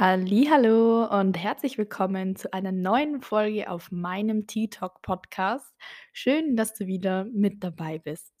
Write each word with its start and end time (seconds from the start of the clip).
Hallo 0.00 1.06
und 1.06 1.36
herzlich 1.36 1.76
willkommen 1.76 2.36
zu 2.36 2.52
einer 2.52 2.70
neuen 2.70 3.20
Folge 3.20 3.68
auf 3.68 3.90
meinem 3.90 4.46
Tea 4.46 4.68
Talk 4.68 5.02
Podcast. 5.02 5.74
Schön, 6.12 6.54
dass 6.54 6.72
du 6.72 6.86
wieder 6.86 7.24
mit 7.24 7.64
dabei 7.64 7.98
bist. 7.98 8.32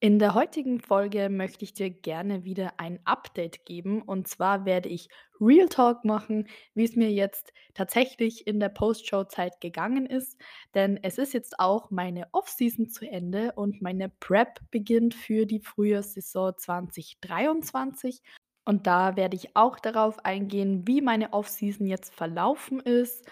In 0.00 0.18
der 0.18 0.34
heutigen 0.34 0.80
Folge 0.80 1.30
möchte 1.30 1.64
ich 1.64 1.72
dir 1.72 1.88
gerne 1.88 2.44
wieder 2.44 2.74
ein 2.76 3.00
Update 3.06 3.64
geben 3.64 4.02
und 4.02 4.28
zwar 4.28 4.66
werde 4.66 4.90
ich 4.90 5.08
Real 5.40 5.68
Talk 5.70 6.04
machen, 6.04 6.46
wie 6.74 6.84
es 6.84 6.94
mir 6.94 7.10
jetzt 7.10 7.54
tatsächlich 7.72 8.46
in 8.46 8.60
der 8.60 8.68
Post-Show-Zeit 8.68 9.62
gegangen 9.62 10.04
ist, 10.04 10.38
denn 10.74 11.00
es 11.02 11.16
ist 11.16 11.32
jetzt 11.32 11.58
auch 11.58 11.90
meine 11.90 12.28
Off-Season 12.32 12.90
zu 12.90 13.10
Ende 13.10 13.52
und 13.56 13.80
meine 13.80 14.10
Prep 14.20 14.60
beginnt 14.70 15.14
für 15.14 15.46
die 15.46 15.60
Frühjahrssaison 15.60 16.52
2023 16.58 18.22
und 18.68 18.86
da 18.86 19.16
werde 19.16 19.34
ich 19.34 19.56
auch 19.56 19.78
darauf 19.78 20.22
eingehen, 20.26 20.86
wie 20.86 21.00
meine 21.00 21.32
Off-Season 21.32 21.86
jetzt 21.86 22.14
verlaufen 22.14 22.80
ist, 22.80 23.24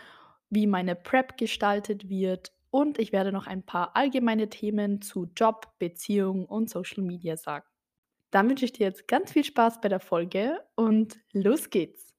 wie 0.48 0.66
meine 0.66 0.94
Prep 0.94 1.36
gestaltet 1.36 2.08
wird 2.08 2.52
und 2.70 2.98
ich 2.98 3.12
werde 3.12 3.32
noch 3.32 3.46
ein 3.46 3.62
paar 3.62 3.94
allgemeine 3.96 4.48
Themen 4.48 5.02
zu 5.02 5.28
Job, 5.36 5.74
Beziehung 5.78 6.46
und 6.46 6.70
Social 6.70 7.04
Media 7.04 7.36
sagen. 7.36 7.66
Dann 8.30 8.48
wünsche 8.48 8.64
ich 8.64 8.72
dir 8.72 8.86
jetzt 8.86 9.08
ganz 9.08 9.30
viel 9.30 9.44
Spaß 9.44 9.82
bei 9.82 9.90
der 9.90 10.00
Folge 10.00 10.58
und 10.74 11.18
los 11.34 11.68
geht's! 11.68 12.14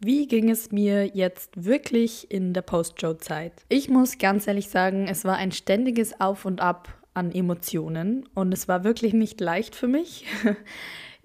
Wie 0.00 0.26
ging 0.26 0.50
es 0.50 0.72
mir 0.72 1.06
jetzt 1.06 1.64
wirklich 1.64 2.32
in 2.32 2.52
der 2.52 2.62
Post-Show-Zeit? 2.62 3.64
Ich 3.68 3.88
muss 3.88 4.18
ganz 4.18 4.48
ehrlich 4.48 4.68
sagen, 4.70 5.06
es 5.06 5.24
war 5.24 5.36
ein 5.36 5.52
ständiges 5.52 6.20
Auf 6.20 6.44
und 6.46 6.60
Ab 6.60 7.05
an 7.16 7.32
Emotionen 7.32 8.28
und 8.34 8.52
es 8.52 8.68
war 8.68 8.84
wirklich 8.84 9.14
nicht 9.14 9.40
leicht 9.40 9.74
für 9.74 9.88
mich. 9.88 10.24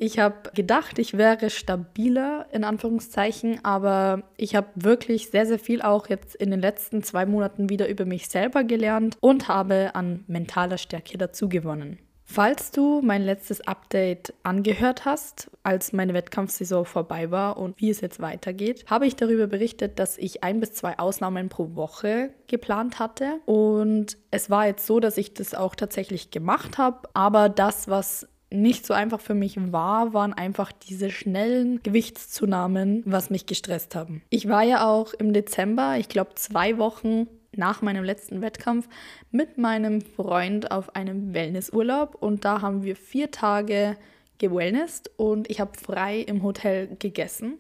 Ich 0.04 0.18
habe 0.18 0.50
gedacht, 0.56 0.98
ich 0.98 1.16
wäre 1.16 1.52
stabiler 1.52 2.48
in 2.52 2.64
Anführungszeichen, 2.64 3.64
aber 3.64 4.24
ich 4.36 4.56
habe 4.56 4.70
wirklich 4.74 5.30
sehr, 5.30 5.46
sehr 5.46 5.60
viel 5.60 5.84
auch 5.84 6.10
jetzt 6.10 6.34
in 6.34 6.50
den 6.50 6.60
letzten 6.60 7.04
zwei 7.04 7.28
Monaten 7.28 7.70
wieder 7.70 7.88
über 7.88 8.06
mich 8.06 8.28
selber 8.28 8.64
gelernt 8.64 9.16
und 9.20 9.48
habe 9.48 9.94
an 9.94 10.24
mentaler 10.26 10.80
Stärke 10.80 11.20
dazu 11.20 11.50
gewonnen. 11.50 12.00
Falls 12.34 12.72
du 12.72 13.02
mein 13.04 13.24
letztes 13.24 13.60
Update 13.68 14.34
angehört 14.44 15.04
hast, 15.04 15.52
als 15.64 15.92
meine 15.92 16.14
Wettkampfsaison 16.14 16.86
vorbei 16.86 17.30
war 17.30 17.58
und 17.58 17.82
wie 17.82 17.90
es 17.90 18.00
jetzt 18.00 18.22
weitergeht, 18.22 18.86
habe 18.90 19.06
ich 19.06 19.18
darüber 19.18 19.48
berichtet, 19.48 20.00
dass 20.00 20.18
ich 20.18 20.42
ein 20.42 20.62
bis 20.62 20.72
zwei 20.72 20.98
Ausnahmen 20.98 21.50
pro 21.50 21.76
Woche 21.76 22.30
geplant 22.48 23.00
hatte. 23.00 23.42
Und 23.46 24.18
es 24.32 24.50
war 24.50 24.66
jetzt 24.66 24.88
so, 24.88 25.02
dass 25.02 25.18
ich 25.18 25.34
das 25.34 25.54
auch 25.54 25.76
tatsächlich 25.76 26.32
gemacht 26.32 26.78
habe. 26.78 27.10
Aber 27.14 27.50
das, 27.50 27.90
was 27.90 28.30
nicht 28.50 28.86
so 28.86 28.94
einfach 28.94 29.20
für 29.20 29.34
mich 29.34 29.58
war, 29.74 30.14
waren 30.14 30.32
einfach 30.32 30.72
diese 30.72 31.10
schnellen 31.10 31.84
Gewichtszunahmen, 31.84 33.04
was 33.06 33.30
mich 33.30 33.46
gestresst 33.46 33.94
haben. 33.94 34.22
Ich 34.30 34.48
war 34.48 34.64
ja 34.64 34.88
auch 34.88 35.14
im 35.14 35.34
Dezember, 35.34 35.98
ich 35.98 36.08
glaube 36.08 36.36
zwei 36.36 36.78
Wochen 36.78 37.28
nach 37.56 37.82
meinem 37.82 38.04
letzten 38.04 38.42
Wettkampf 38.42 38.88
mit 39.32 39.58
meinem 39.58 40.02
Freund 40.02 40.72
auf 40.72 40.96
einem 40.96 41.34
Wellnessurlaub 41.34 42.16
und 42.16 42.46
da 42.46 42.62
haben 42.62 42.84
wir 42.84 42.96
vier 42.96 43.32
Tage 43.32 43.98
gewellnessed 44.38 45.12
und 45.18 45.50
ich 45.50 45.60
habe 45.60 45.78
frei 45.78 46.20
im 46.20 46.44
Hotel 46.44 46.96
gegessen, 46.98 47.60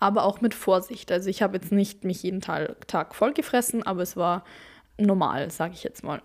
aber 0.00 0.24
auch 0.24 0.40
mit 0.40 0.54
Vorsicht. 0.54 1.12
Also 1.12 1.30
ich 1.30 1.42
habe 1.42 1.56
jetzt 1.56 1.72
nicht 1.72 2.04
mich 2.04 2.22
jeden 2.22 2.40
Tag, 2.40 2.88
Tag 2.88 3.14
voll 3.14 3.32
gefressen, 3.32 3.82
aber 3.82 4.02
es 4.02 4.16
war 4.16 4.44
normal, 4.98 5.50
sage 5.50 5.74
ich 5.74 5.84
jetzt 5.84 6.02
mal. 6.02 6.22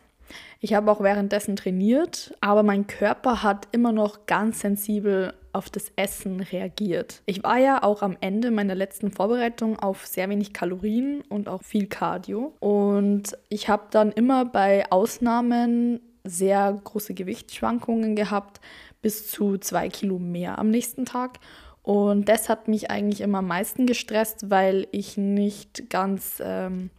Ich 0.59 0.73
habe 0.73 0.89
auch 0.91 1.01
währenddessen 1.01 1.55
trainiert, 1.55 2.35
aber 2.39 2.63
mein 2.63 2.87
Körper 2.87 3.43
hat 3.43 3.67
immer 3.71 3.91
noch 3.91 4.25
ganz 4.25 4.61
sensibel 4.61 5.33
auf 5.53 5.69
das 5.69 5.91
Essen 5.95 6.41
reagiert. 6.41 7.21
Ich 7.25 7.43
war 7.43 7.57
ja 7.57 7.83
auch 7.83 8.01
am 8.01 8.17
Ende 8.21 8.51
meiner 8.51 8.75
letzten 8.75 9.11
Vorbereitung 9.11 9.79
auf 9.79 10.05
sehr 10.05 10.29
wenig 10.29 10.53
Kalorien 10.53 11.21
und 11.29 11.49
auch 11.49 11.63
viel 11.63 11.87
Cardio. 11.87 12.53
Und 12.59 13.37
ich 13.49 13.69
habe 13.69 13.87
dann 13.91 14.11
immer 14.11 14.45
bei 14.45 14.89
Ausnahmen 14.91 15.99
sehr 16.23 16.79
große 16.83 17.13
Gewichtsschwankungen 17.13 18.15
gehabt, 18.15 18.61
bis 19.01 19.29
zu 19.29 19.57
zwei 19.57 19.89
Kilo 19.89 20.19
mehr 20.19 20.59
am 20.59 20.69
nächsten 20.69 21.05
Tag. 21.05 21.39
Und 21.83 22.29
das 22.29 22.47
hat 22.47 22.67
mich 22.67 22.91
eigentlich 22.91 23.21
immer 23.21 23.39
am 23.39 23.47
meisten 23.47 23.87
gestresst, 23.87 24.49
weil 24.49 24.87
ich 24.91 25.17
nicht 25.17 25.89
ganz 25.89 26.41
ähm, 26.43 26.91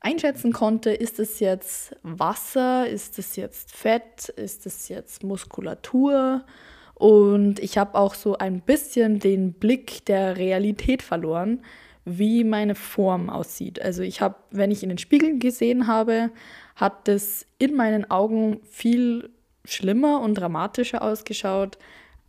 einschätzen 0.00 0.52
konnte, 0.52 0.90
ist 0.90 1.20
es 1.20 1.38
jetzt 1.38 1.94
Wasser, 2.02 2.88
ist 2.88 3.18
es 3.18 3.36
jetzt 3.36 3.72
Fett, 3.72 4.28
ist 4.30 4.66
es 4.66 4.88
jetzt 4.88 5.22
Muskulatur 5.22 6.44
und 6.98 7.60
ich 7.60 7.78
habe 7.78 7.96
auch 7.96 8.14
so 8.14 8.36
ein 8.38 8.60
bisschen 8.60 9.20
den 9.20 9.52
Blick 9.52 10.04
der 10.06 10.36
Realität 10.36 11.02
verloren, 11.02 11.62
wie 12.04 12.42
meine 12.42 12.74
Form 12.74 13.30
aussieht. 13.30 13.80
Also 13.80 14.02
ich 14.02 14.20
habe, 14.20 14.34
wenn 14.50 14.70
ich 14.70 14.82
in 14.82 14.88
den 14.88 14.98
Spiegel 14.98 15.38
gesehen 15.38 15.86
habe, 15.86 16.30
hat 16.74 17.06
das 17.06 17.46
in 17.58 17.74
meinen 17.74 18.10
Augen 18.10 18.60
viel 18.68 19.30
schlimmer 19.64 20.20
und 20.20 20.34
dramatischer 20.34 21.02
ausgeschaut, 21.02 21.78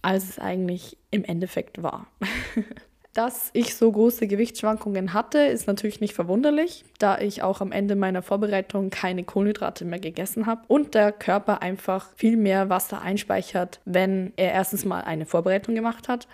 als 0.01 0.29
es 0.29 0.39
eigentlich 0.39 0.97
im 1.11 1.23
Endeffekt 1.23 1.81
war. 1.81 2.07
Dass 3.19 3.49
ich 3.51 3.75
so 3.75 3.91
große 3.91 4.27
Gewichtsschwankungen 4.27 5.11
hatte, 5.11 5.39
ist 5.39 5.67
natürlich 5.67 5.99
nicht 5.99 6.13
verwunderlich, 6.13 6.85
da 6.99 7.19
ich 7.19 7.43
auch 7.43 7.59
am 7.59 7.73
Ende 7.73 7.97
meiner 7.97 8.21
Vorbereitung 8.21 8.91
keine 8.91 9.25
Kohlenhydrate 9.25 9.83
mehr 9.83 9.99
gegessen 9.99 10.45
habe 10.45 10.61
und 10.69 10.95
der 10.95 11.11
Körper 11.11 11.61
einfach 11.61 12.11
viel 12.15 12.37
mehr 12.37 12.69
Wasser 12.69 13.01
einspeichert, 13.01 13.81
wenn 13.83 14.31
er 14.37 14.53
erstens 14.53 14.85
mal 14.85 15.01
eine 15.01 15.25
Vorbereitung 15.25 15.75
gemacht 15.75 16.07
hat 16.07 16.29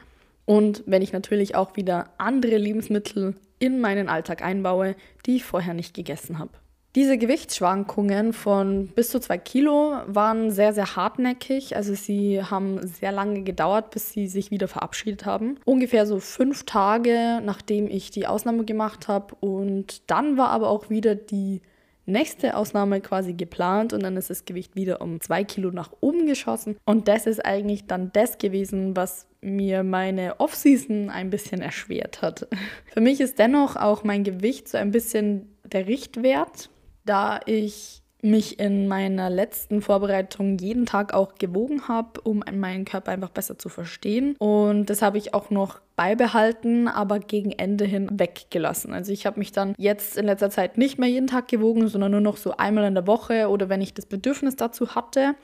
und 0.46 0.84
wenn 0.86 1.02
ich 1.02 1.12
natürlich 1.12 1.56
auch 1.56 1.76
wieder 1.76 2.12
andere 2.20 2.58
Lebensmittel 2.58 3.34
in 3.58 3.82
meinen 3.82 4.08
Alltag 4.08 4.44
einbaue, 4.44 4.96
die 5.26 5.38
ich 5.38 5.44
vorher 5.44 5.74
nicht 5.74 5.96
gegessen 5.96 6.38
habe. 6.38 6.52
Diese 6.96 7.18
Gewichtsschwankungen 7.18 8.32
von 8.32 8.88
bis 8.88 9.10
zu 9.10 9.20
zwei 9.20 9.38
Kilo 9.38 9.98
waren 10.08 10.50
sehr, 10.50 10.72
sehr 10.72 10.96
hartnäckig. 10.96 11.76
Also 11.76 11.94
sie 11.94 12.42
haben 12.42 12.88
sehr 12.88 13.12
lange 13.12 13.44
gedauert, 13.44 13.92
bis 13.92 14.14
sie 14.14 14.30
sich 14.30 14.50
wieder 14.50 14.70
verabschiedet 14.70 15.26
haben. 15.26 15.60
Ungefähr 15.66 16.06
so 16.06 16.22
fünf 16.22 16.64
Tage, 16.64 17.42
nachdem 17.44 17.90
ich 17.90 18.12
die 18.12 18.28
Ausnahme 18.28 18.64
gemacht 18.64 19.10
habe. 19.10 19.36
Und 19.42 20.10
dann 20.10 20.38
war 20.38 20.52
aber 20.52 20.70
auch 20.70 20.90
wieder 20.90 21.16
die 21.16 21.62
nächste 22.06 22.56
Ausnahme 22.56 23.02
quasi 23.02 23.34
geplant 23.34 23.92
und 23.92 24.02
dann 24.02 24.16
ist 24.16 24.30
das 24.30 24.46
Gewicht 24.46 24.78
wieder 24.78 25.02
um 25.02 25.20
zwei 25.20 25.44
Kilo 25.44 25.72
nach 25.72 25.92
oben 26.00 26.28
geschossen. 26.28 26.78
Und 26.86 27.10
das 27.10 27.28
ist 27.28 27.44
eigentlich 27.44 27.88
dann 27.88 28.12
das 28.14 28.38
gewesen, 28.38 28.96
was 28.96 29.28
mir 29.42 29.84
meine 29.84 30.40
Off-Season 30.40 31.10
ein 31.10 31.30
bisschen 31.30 31.62
erschwert 31.62 32.22
hat. 32.22 32.48
Für 32.94 33.02
mich 33.02 33.20
ist 33.20 33.38
dennoch 33.38 33.76
auch 33.76 34.06
mein 34.06 34.24
Gewicht 34.24 34.70
so 34.70 34.78
ein 34.78 34.92
bisschen 34.92 35.50
der 35.66 35.88
Richtwert 35.88 36.70
da 37.06 37.40
ich 37.46 38.02
mich 38.26 38.60
in 38.60 38.88
meiner 38.88 39.30
letzten 39.30 39.82
Vorbereitung 39.82 40.58
jeden 40.58 40.86
Tag 40.86 41.14
auch 41.14 41.36
gewogen 41.36 41.88
habe, 41.88 42.20
um 42.22 42.44
meinen 42.54 42.84
Körper 42.84 43.12
einfach 43.12 43.30
besser 43.30 43.58
zu 43.58 43.70
verstehen. 43.70 44.36
Und 44.40 44.90
das 44.90 45.02
habe 45.02 45.18
ich 45.18 45.34
auch 45.34 45.52
noch 45.52 45.80
beibehalten, 45.96 46.88
aber 46.88 47.20
gegen 47.20 47.52
Ende 47.52 47.86
hin 47.86 48.10
weggelassen. 48.12 48.94
Also 48.94 49.12
ich 49.12 49.26
habe 49.26 49.40
mich 49.40 49.52
dann 49.52 49.76
jetzt 49.78 50.18
in 50.18 50.26
letzter 50.26 50.50
Zeit 50.50 50.78
nicht 50.78 50.98
mehr 50.98 51.10
jeden 51.10 51.28
Tag 51.28 51.48
gewogen, 51.48 51.88
sondern 51.88 52.12
nur 52.12 52.22
noch 52.22 52.38
so 52.38 52.58
einmal 52.58 52.86
in 52.86 52.96
der 52.96 53.08
Woche 53.08 53.48
oder 53.50 53.70
wenn 53.70 53.82
ich 53.82 53.94
das 53.94 54.08
Bedürfnis 54.08 54.56
dazu 54.56 54.96
hatte. 54.96 55.36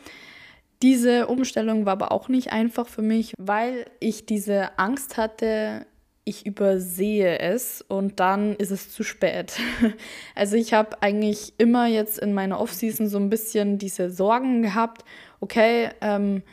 Diese 0.81 1.27
Umstellung 1.27 1.85
war 1.85 1.93
aber 1.93 2.11
auch 2.11 2.27
nicht 2.27 2.51
einfach 2.51 2.87
für 2.87 3.03
mich, 3.03 3.35
weil 3.37 3.85
ich 3.99 4.25
diese 4.25 4.79
Angst 4.79 5.15
hatte, 5.15 5.85
ich 6.23 6.45
übersehe 6.45 7.39
es 7.39 7.81
und 7.81 8.19
dann 8.19 8.55
ist 8.55 8.71
es 8.71 8.91
zu 8.91 9.03
spät. 9.03 9.59
Also 10.35 10.55
ich 10.55 10.73
habe 10.73 11.01
eigentlich 11.01 11.53
immer 11.57 11.87
jetzt 11.87 12.19
in 12.19 12.33
meiner 12.33 12.59
Offseason 12.59 13.07
so 13.07 13.17
ein 13.17 13.29
bisschen 13.29 13.77
diese 13.77 14.09
Sorgen 14.09 14.61
gehabt, 14.61 15.03
okay, 15.39 15.89
ähm, 16.01 16.43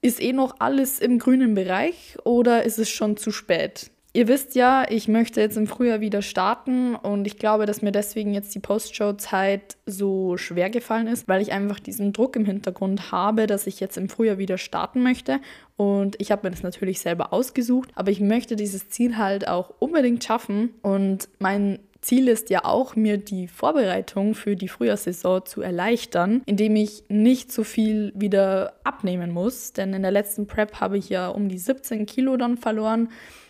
ist 0.00 0.20
eh 0.20 0.32
noch 0.32 0.56
alles 0.60 0.98
im 0.98 1.18
grünen 1.18 1.54
Bereich 1.54 2.16
oder 2.24 2.64
ist 2.64 2.78
es 2.78 2.90
schon 2.90 3.16
zu 3.16 3.30
spät? 3.30 3.90
Ihr 4.16 4.28
wisst 4.28 4.54
ja, 4.54 4.86
ich 4.88 5.08
möchte 5.08 5.40
jetzt 5.40 5.56
im 5.56 5.66
Frühjahr 5.66 6.00
wieder 6.00 6.22
starten 6.22 6.94
und 6.94 7.26
ich 7.26 7.36
glaube, 7.36 7.66
dass 7.66 7.82
mir 7.82 7.90
deswegen 7.90 8.32
jetzt 8.32 8.54
die 8.54 8.60
Post-Show-Zeit 8.60 9.76
so 9.86 10.36
schwer 10.36 10.70
gefallen 10.70 11.08
ist, 11.08 11.26
weil 11.26 11.42
ich 11.42 11.50
einfach 11.50 11.80
diesen 11.80 12.12
Druck 12.12 12.36
im 12.36 12.44
Hintergrund 12.44 13.10
habe, 13.10 13.48
dass 13.48 13.66
ich 13.66 13.80
jetzt 13.80 13.96
im 13.96 14.08
Frühjahr 14.08 14.38
wieder 14.38 14.56
starten 14.56 15.02
möchte. 15.02 15.40
Und 15.76 16.14
ich 16.20 16.30
habe 16.30 16.46
mir 16.46 16.52
das 16.52 16.62
natürlich 16.62 17.00
selber 17.00 17.32
ausgesucht, 17.32 17.88
aber 17.96 18.12
ich 18.12 18.20
möchte 18.20 18.54
dieses 18.54 18.88
Ziel 18.88 19.18
halt 19.18 19.48
auch 19.48 19.74
unbedingt 19.80 20.22
schaffen. 20.22 20.70
Und 20.82 21.28
mein 21.40 21.80
Ziel 22.00 22.28
ist 22.28 22.50
ja 22.50 22.64
auch, 22.64 22.94
mir 22.94 23.18
die 23.18 23.48
Vorbereitung 23.48 24.36
für 24.36 24.54
die 24.54 24.68
Frühjahrssaison 24.68 25.44
zu 25.44 25.60
erleichtern, 25.60 26.42
indem 26.46 26.76
ich 26.76 27.02
nicht 27.08 27.50
so 27.50 27.64
viel 27.64 28.12
wieder 28.14 28.74
abnehmen 28.84 29.32
muss. 29.32 29.72
Denn 29.72 29.92
in 29.92 30.02
der 30.02 30.12
letzten 30.12 30.46
Prep 30.46 30.80
habe 30.80 30.98
ich 30.98 31.08
ja 31.08 31.26
um 31.26 31.48
die 31.48 31.58
17 31.58 32.06
Kilo 32.06 32.36
dann 32.36 32.58
verloren. 32.58 33.08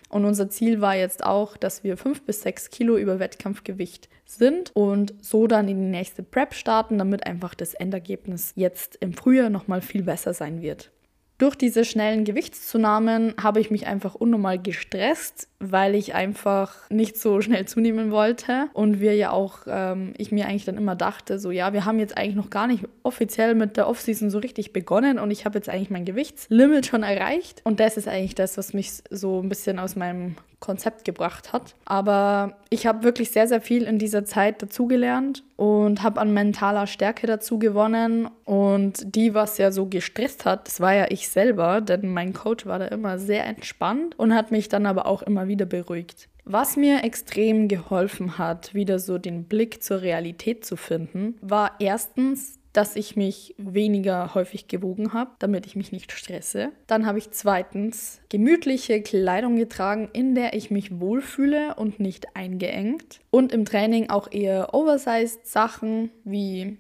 Und 0.09 0.25
unser 0.25 0.49
Ziel 0.49 0.81
war 0.81 0.95
jetzt 0.95 1.25
auch, 1.25 1.57
dass 1.57 1.83
wir 1.83 1.97
fünf 1.97 2.23
bis 2.23 2.43
sechs 2.43 2.71
Kilo 2.71 2.97
über 2.97 3.19
Wettkampfgewicht 3.19 4.09
sind 4.25 4.71
und 4.75 5.15
so 5.21 5.47
dann 5.47 5.69
in 5.69 5.81
die 5.81 5.89
nächste 5.91 6.23
Prep 6.23 6.55
starten, 6.55 6.99
damit 6.99 7.27
einfach 7.27 7.55
das 7.55 7.75
Endergebnis 7.75 8.53
jetzt 8.55 8.97
im 9.01 9.13
Frühjahr 9.13 9.51
nochmal 9.51 9.81
viel 9.81 10.03
besser 10.03 10.35
sein 10.35 10.63
wird. 10.63 10.91
Durch 11.39 11.57
diese 11.57 11.85
schnellen 11.85 12.25
Gewichtszunahmen 12.25 13.35
habe 13.43 13.61
ich 13.61 13.71
mich 13.71 13.87
einfach 13.87 14.15
unnormal 14.15 14.59
gestresst, 14.61 15.49
weil 15.59 15.97
ich 15.97 16.15
einfach 16.15 16.89
nicht 16.91 17.19
so 17.19 17.41
schnell 17.41 17.67
zunehmen 17.67 18.13
wollte. 18.13 18.69
Und 18.73 19.01
wir 19.01 19.17
ja 19.17 19.33
auch, 19.33 19.61
ähm, 19.67 20.15
ich 20.17 20.31
mir 20.31 20.47
eigentlich 20.47 20.65
dann 20.65 20.77
immer 20.77 20.95
dachte, 20.95 21.41
so 21.41 21.51
ja, 21.51 21.73
wir 21.73 21.85
haben 21.85 21.99
jetzt 21.99 22.17
eigentlich 22.17 22.37
noch 22.37 22.51
gar 22.51 22.69
nicht 22.69 22.85
offiziell 23.03 23.57
mit 23.57 23.77
der 23.77 23.89
Offseason 23.89 24.31
so 24.31 24.39
richtig 24.39 24.73
begonnen 24.73 25.19
und 25.19 25.31
ich 25.33 25.45
habe 25.45 25.59
jetzt 25.59 25.69
eigentlich 25.69 25.91
mein 25.91 26.05
Gewichtslimit 26.05 26.87
schon 26.87 27.03
erreicht. 27.03 27.63
Und 27.65 27.81
das 27.81 27.97
ist 27.97 28.07
eigentlich 28.07 28.37
das, 28.37 28.57
was 28.57 28.73
mich 28.73 28.93
so 29.11 29.41
ein 29.43 29.49
bisschen 29.49 29.81
aus 29.81 29.97
meinem 29.97 30.37
Konzept 30.61 31.05
gebracht 31.05 31.53
hat. 31.53 31.75
Aber 31.85 32.57
ich 32.71 32.87
habe 32.87 33.05
wirklich 33.05 33.31
sehr, 33.31 33.49
sehr 33.49 33.61
viel 33.61 33.85
in 33.85 33.99
dieser 33.99 34.25
Zeit 34.25 34.63
dazugelernt 34.63 35.45
und 35.57 36.03
habe 36.03 36.21
an 36.21 36.33
mentaler 36.33 36.87
Stärke 36.87 37.27
dazu 37.27 37.59
gewonnen. 37.59 38.29
Und 38.45 39.15
die, 39.15 39.35
was 39.35 39.59
ja 39.59 39.71
so 39.71 39.87
gestresst 39.87 40.45
hat, 40.45 40.67
das 40.67 40.81
war 40.81 40.95
ja 40.95 41.07
ich 41.11 41.29
selber, 41.29 41.81
denn 41.81 42.09
mein 42.09 42.33
Coach 42.33 42.67
war 42.67 42.79
da 42.79 42.87
immer 42.87 43.19
sehr 43.19 43.45
entspannt 43.47 44.19
und 44.19 44.35
hat 44.35 44.51
mich 44.51 44.69
dann 44.69 44.87
aber 44.87 45.07
auch 45.07 45.23
immer 45.23 45.49
wieder 45.49 45.67
beruhigt. 45.67 46.29
Was 46.47 46.77
mir 46.77 47.05
extrem 47.05 47.69
geholfen 47.69 48.37
hat, 48.37 48.75
wieder 48.75 48.99
so 48.99 49.17
den 49.17 49.45
Blick 49.45 49.83
zur 49.83 50.03
Realität 50.03 50.67
zu 50.67 50.77
finden, 50.77 51.39
war 51.41 51.73
erstens 51.79 52.59
dass 52.75 52.97
ich 52.97 53.17
mich 53.17 53.55
weniger 53.57 54.35
häufig 54.35 54.67
gewogen 54.67 55.15
habe, 55.15 55.31
damit 55.39 55.65
ich 55.65 55.77
mich 55.77 55.93
nicht 55.93 56.13
stresse. 56.13 56.73
Dann 56.89 57.07
habe 57.07 57.19
ich 57.19 57.31
zweitens 57.31 58.21
gemütliche 58.29 59.01
Kleidung 59.01 59.57
getragen, 59.57 60.11
in 60.13 60.35
der 60.35 60.55
ich 60.55 60.71
mich 60.71 61.01
wohlfühle 61.01 61.77
und 61.77 62.01
nicht 62.01 62.37
eingeengt. 62.37 63.21
Und 63.31 63.53
im 63.53 63.65
Training 63.65 64.11
auch 64.11 64.31
eher 64.31 64.75
oversized 64.75 65.47
Sachen 65.47 66.11
wie 66.25 66.77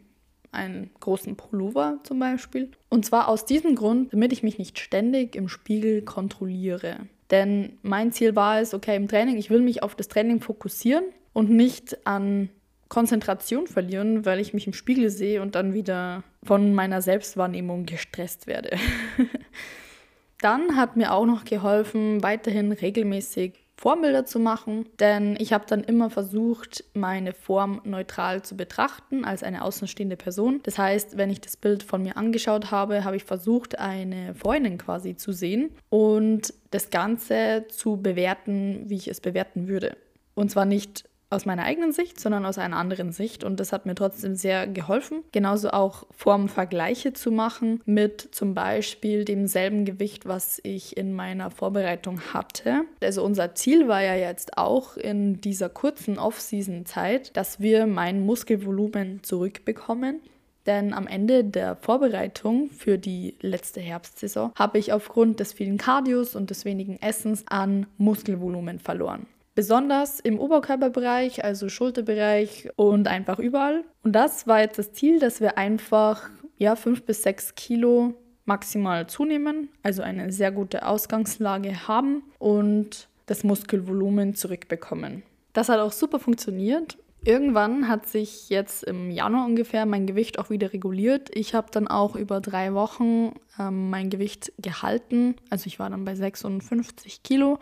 einen 0.50 0.90
großen 0.98 1.36
Pullover 1.36 2.00
zum 2.02 2.18
Beispiel. 2.18 2.72
Und 2.88 3.06
zwar 3.06 3.28
aus 3.28 3.44
diesem 3.44 3.76
Grund, 3.76 4.12
damit 4.12 4.32
ich 4.32 4.42
mich 4.42 4.58
nicht 4.58 4.80
ständig 4.80 5.36
im 5.36 5.48
Spiegel 5.48 6.02
kontrolliere. 6.02 7.06
Denn 7.30 7.78
mein 7.82 8.10
Ziel 8.10 8.34
war 8.34 8.60
es, 8.60 8.74
okay, 8.74 8.96
im 8.96 9.08
Training, 9.08 9.36
ich 9.36 9.48
will 9.48 9.60
mich 9.60 9.82
auf 9.84 9.94
das 9.94 10.08
Training 10.08 10.40
fokussieren 10.40 11.04
und 11.32 11.50
nicht 11.50 12.04
an 12.04 12.50
Konzentration 12.94 13.66
verlieren, 13.66 14.24
weil 14.24 14.38
ich 14.38 14.54
mich 14.54 14.68
im 14.68 14.72
Spiegel 14.72 15.10
sehe 15.10 15.42
und 15.42 15.56
dann 15.56 15.74
wieder 15.74 16.22
von 16.44 16.72
meiner 16.74 17.02
Selbstwahrnehmung 17.02 17.86
gestresst 17.86 18.46
werde. 18.46 18.76
dann 20.40 20.76
hat 20.76 20.94
mir 20.96 21.12
auch 21.12 21.26
noch 21.26 21.44
geholfen, 21.44 22.22
weiterhin 22.22 22.70
regelmäßig 22.70 23.54
Formbilder 23.76 24.26
zu 24.26 24.38
machen, 24.38 24.86
denn 25.00 25.34
ich 25.40 25.52
habe 25.52 25.64
dann 25.66 25.82
immer 25.82 26.08
versucht, 26.08 26.84
meine 26.94 27.32
Form 27.32 27.80
neutral 27.82 28.42
zu 28.42 28.56
betrachten 28.56 29.24
als 29.24 29.42
eine 29.42 29.64
außenstehende 29.64 30.16
Person. 30.16 30.60
Das 30.62 30.78
heißt, 30.78 31.16
wenn 31.16 31.30
ich 31.30 31.40
das 31.40 31.56
Bild 31.56 31.82
von 31.82 32.00
mir 32.00 32.16
angeschaut 32.16 32.70
habe, 32.70 33.02
habe 33.02 33.16
ich 33.16 33.24
versucht, 33.24 33.76
eine 33.76 34.36
Freundin 34.36 34.78
quasi 34.78 35.16
zu 35.16 35.32
sehen 35.32 35.70
und 35.90 36.54
das 36.70 36.90
Ganze 36.90 37.64
zu 37.70 37.96
bewerten, 37.96 38.84
wie 38.86 38.94
ich 38.94 39.08
es 39.08 39.20
bewerten 39.20 39.66
würde. 39.66 39.96
Und 40.36 40.52
zwar 40.52 40.64
nicht 40.64 41.08
aus 41.30 41.46
meiner 41.46 41.64
eigenen 41.64 41.92
Sicht, 41.92 42.20
sondern 42.20 42.46
aus 42.46 42.58
einer 42.58 42.76
anderen 42.76 43.12
Sicht. 43.12 43.44
Und 43.44 43.60
das 43.60 43.72
hat 43.72 43.86
mir 43.86 43.94
trotzdem 43.94 44.36
sehr 44.36 44.66
geholfen. 44.66 45.22
Genauso 45.32 45.70
auch 45.70 46.06
Formvergleiche 46.10 47.12
zu 47.12 47.30
machen 47.30 47.80
mit 47.84 48.28
zum 48.32 48.54
Beispiel 48.54 49.24
demselben 49.24 49.84
Gewicht, 49.84 50.26
was 50.26 50.60
ich 50.62 50.96
in 50.96 51.12
meiner 51.12 51.50
Vorbereitung 51.50 52.20
hatte. 52.32 52.82
Also 53.02 53.24
unser 53.24 53.54
Ziel 53.54 53.88
war 53.88 54.02
ja 54.02 54.14
jetzt 54.14 54.58
auch 54.58 54.96
in 54.96 55.40
dieser 55.40 55.68
kurzen 55.68 56.18
Off-Season-Zeit, 56.18 57.36
dass 57.36 57.60
wir 57.60 57.86
mein 57.86 58.24
Muskelvolumen 58.24 59.22
zurückbekommen. 59.22 60.20
Denn 60.66 60.94
am 60.94 61.06
Ende 61.06 61.44
der 61.44 61.76
Vorbereitung 61.76 62.70
für 62.70 62.96
die 62.96 63.36
letzte 63.40 63.80
Herbstsaison 63.80 64.52
habe 64.54 64.78
ich 64.78 64.92
aufgrund 64.92 65.40
des 65.40 65.52
vielen 65.52 65.76
Cardios 65.76 66.34
und 66.34 66.48
des 66.48 66.64
wenigen 66.64 67.00
Essens 67.02 67.44
an 67.48 67.86
Muskelvolumen 67.98 68.78
verloren. 68.78 69.26
Besonders 69.54 70.18
im 70.18 70.38
Oberkörperbereich, 70.38 71.44
also 71.44 71.68
Schulterbereich 71.68 72.70
und 72.76 73.06
einfach 73.06 73.38
überall. 73.38 73.84
Und 74.02 74.12
das 74.12 74.46
war 74.46 74.60
jetzt 74.60 74.78
das 74.78 74.92
Ziel, 74.92 75.20
dass 75.20 75.40
wir 75.40 75.58
einfach 75.58 76.28
ja, 76.58 76.76
fünf 76.76 77.04
bis 77.04 77.22
sechs 77.22 77.54
Kilo 77.54 78.14
maximal 78.44 79.06
zunehmen, 79.06 79.68
also 79.82 80.02
eine 80.02 80.30
sehr 80.32 80.52
gute 80.52 80.86
Ausgangslage 80.86 81.88
haben 81.88 82.22
und 82.38 83.08
das 83.26 83.42
Muskelvolumen 83.44 84.34
zurückbekommen. 84.34 85.22
Das 85.52 85.68
hat 85.68 85.80
auch 85.80 85.92
super 85.92 86.18
funktioniert. 86.18 86.98
Irgendwann 87.24 87.88
hat 87.88 88.06
sich 88.06 88.50
jetzt 88.50 88.84
im 88.84 89.10
Januar 89.10 89.46
ungefähr 89.46 89.86
mein 89.86 90.06
Gewicht 90.06 90.38
auch 90.38 90.50
wieder 90.50 90.74
reguliert. 90.74 91.30
Ich 91.32 91.54
habe 91.54 91.68
dann 91.70 91.88
auch 91.88 92.16
über 92.16 92.42
drei 92.42 92.74
Wochen 92.74 93.32
ähm, 93.58 93.88
mein 93.88 94.10
Gewicht 94.10 94.52
gehalten. 94.58 95.36
Also 95.48 95.68
ich 95.68 95.78
war 95.78 95.88
dann 95.88 96.04
bei 96.04 96.14
56 96.14 97.22
Kilo 97.22 97.58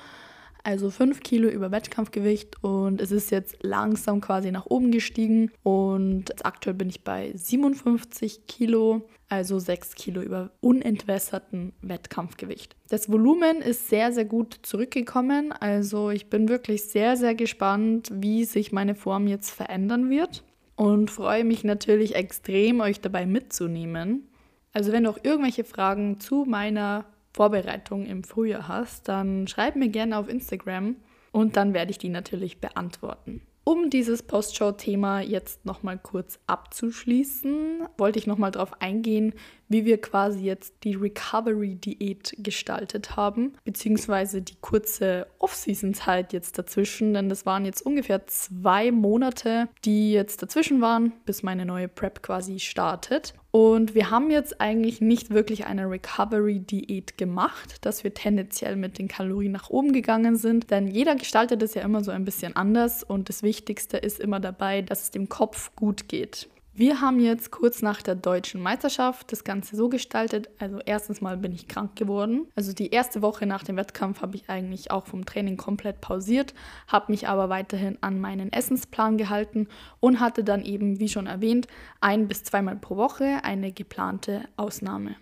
also 0.65 0.91
5 0.91 1.21
Kilo 1.21 1.49
über 1.49 1.71
Wettkampfgewicht 1.71 2.63
und 2.63 3.01
es 3.01 3.11
ist 3.11 3.31
jetzt 3.31 3.57
langsam 3.63 4.21
quasi 4.21 4.51
nach 4.51 4.67
oben 4.67 4.91
gestiegen 4.91 5.51
und 5.63 6.45
aktuell 6.45 6.75
bin 6.75 6.89
ich 6.89 7.05
bei 7.05 7.33
57 7.35 8.47
Kilo, 8.47 9.09
also 9.29 9.59
6 9.59 9.95
Kilo 9.95 10.23
über 10.23 10.51
unentwässerten 10.61 11.73
Wettkampfgewicht. 11.83 12.77
Das 12.89 13.11
Volumen 13.11 13.61
ist 13.61 13.89
sehr, 13.89 14.13
sehr 14.13 14.25
gut 14.25 14.61
zurückgekommen, 14.63 15.53
also 15.53 16.11
ich 16.11 16.31
bin 16.31 16.49
wirklich 16.49 16.85
sehr, 16.85 17.17
sehr 17.17 17.35
gespannt, 17.35 18.11
wie 18.13 18.45
sich 18.45 18.73
meine 18.73 18.95
Form 18.95 19.27
jetzt 19.27 19.51
verändern 19.51 20.11
wird 20.11 20.45
und 20.77 21.11
freue 21.11 21.45
mich 21.45 21.65
natürlich 21.65 22.15
extrem, 22.15 22.81
euch 22.81 23.01
dabei 23.01 23.27
mitzunehmen. 23.27 24.29
Also 24.73 24.91
wenn 24.93 25.05
du 25.05 25.11
auch 25.11 25.19
irgendwelche 25.23 25.65
Fragen 25.65 26.19
zu 26.19 26.45
meiner 26.47 27.05
Vorbereitung 27.33 28.07
im 28.07 28.25
Frühjahr 28.25 28.69
hast, 28.69 29.09
dann 29.09 29.47
schreib 29.49 29.77
mir 29.77 29.89
gerne 29.89 30.19
auf 30.19 30.29
Instagram 30.29 30.97
und 31.33 31.57
dann 31.57 31.75
werde 31.75 31.91
ich 31.91 31.99
die 31.99 32.11
natürlich 32.11 32.61
beantworten. 32.61 33.43
Um 33.65 33.91
dieses 33.91 34.25
Postshow-Thema 34.25 35.21
jetzt 35.21 35.65
nochmal 35.65 35.97
kurz 35.97 36.41
abzuschließen, 36.49 37.87
wollte 37.97 38.19
ich 38.19 38.27
nochmal 38.27 38.51
darauf 38.51 38.83
eingehen, 38.83 39.35
wie 39.69 39.85
wir 39.85 40.01
quasi 40.01 40.41
jetzt 40.41 40.83
die 40.83 40.97
Recovery-Diät 40.97 42.35
gestaltet 42.39 43.15
haben, 43.15 43.53
beziehungsweise 43.63 44.43
die 44.43 44.57
kurze 44.61 45.29
Off-Season-Zeit 45.39 46.33
jetzt 46.33 46.59
dazwischen, 46.59 47.15
denn 47.15 47.29
das 47.29 47.47
waren 47.47 47.65
jetzt 47.65 47.83
ungefähr 47.83 48.27
zwei 48.27 48.91
Monate, 48.91 49.69
die 49.85 50.13
jetzt 50.13 50.43
dazwischen 50.43 50.81
waren, 50.81 51.13
bis 51.25 51.45
meine 51.45 51.65
neue 51.65 51.87
Prep 51.87 52.21
quasi 52.21 52.59
startet. 52.59 53.35
Und 53.53 53.95
wir 53.95 54.11
haben 54.11 54.31
jetzt 54.31 54.63
eigentlich 54.63 55.03
nicht 55.03 55.29
wirklich 55.29 55.67
eine 55.67 55.89
Recovery-Diät 55.89 57.19
gemacht, 57.19 57.85
dass 57.85 58.03
wir 58.03 58.15
tendenziell 58.15 58.77
mit 58.77 58.99
den 58.99 59.09
Kalorien 59.09 59.53
nach 59.53 59.69
oben 59.69 59.93
gegangen 59.93 60.37
sind, 60.37 60.71
denn 60.71 60.89
jeder 60.89 61.17
gestaltet 61.17 61.63
es 61.63 61.75
ja 61.75 61.83
immer 61.83 62.03
so 62.03 62.11
ein 62.11 62.25
bisschen 62.25 62.57
anders 62.57 63.03
und 63.03 63.29
das 63.29 63.43
Wichtigste 63.43 63.99
ist 63.99 64.21
immer 64.21 64.41
dabei, 64.41 64.81
dass 64.81 65.03
es 65.03 65.11
dem 65.11 65.29
Kopf 65.29 65.77
gut 65.77 66.09
geht. 66.09 66.49
Wir 66.75 67.03
haben 67.03 67.21
jetzt 67.21 67.51
kurz 67.51 67.83
nach 67.83 68.01
der 68.01 68.15
deutschen 68.15 68.63
Meisterschaft 68.63 69.31
das 69.31 69.45
Ganze 69.45 69.77
so 69.77 69.91
gestaltet. 69.91 70.49
Also 70.59 70.79
erstens 70.87 71.21
mal 71.21 71.37
bin 71.37 71.53
ich 71.53 71.69
krank 71.69 71.97
geworden. 71.97 72.47
Also 72.57 72.73
die 72.73 72.89
erste 72.89 73.21
Woche 73.21 73.45
nach 73.45 73.63
dem 73.63 73.77
Wettkampf 73.77 74.23
habe 74.23 74.37
ich 74.37 74.49
eigentlich 74.49 74.91
auch 74.91 75.05
vom 75.05 75.27
Training 75.27 75.59
komplett 75.59 76.01
pausiert, 76.01 76.55
habe 76.87 77.13
mich 77.13 77.29
aber 77.29 77.51
weiterhin 77.51 77.99
an 78.01 78.21
meinen 78.21 78.51
Essensplan 78.51 79.19
gehalten 79.19 79.69
und 80.01 80.19
hatte 80.19 80.45
dann 80.45 80.63
eben, 80.65 80.99
wie 80.99 81.11
schon 81.11 81.27
erwähnt, 81.27 81.67
ein 82.01 82.27
bis 82.27 82.43
zweimal 82.43 82.77
pro 82.77 82.97
Woche 82.97 83.41
eine 83.43 83.71
geplante 83.71 84.45
Ausnahme. 84.57 85.17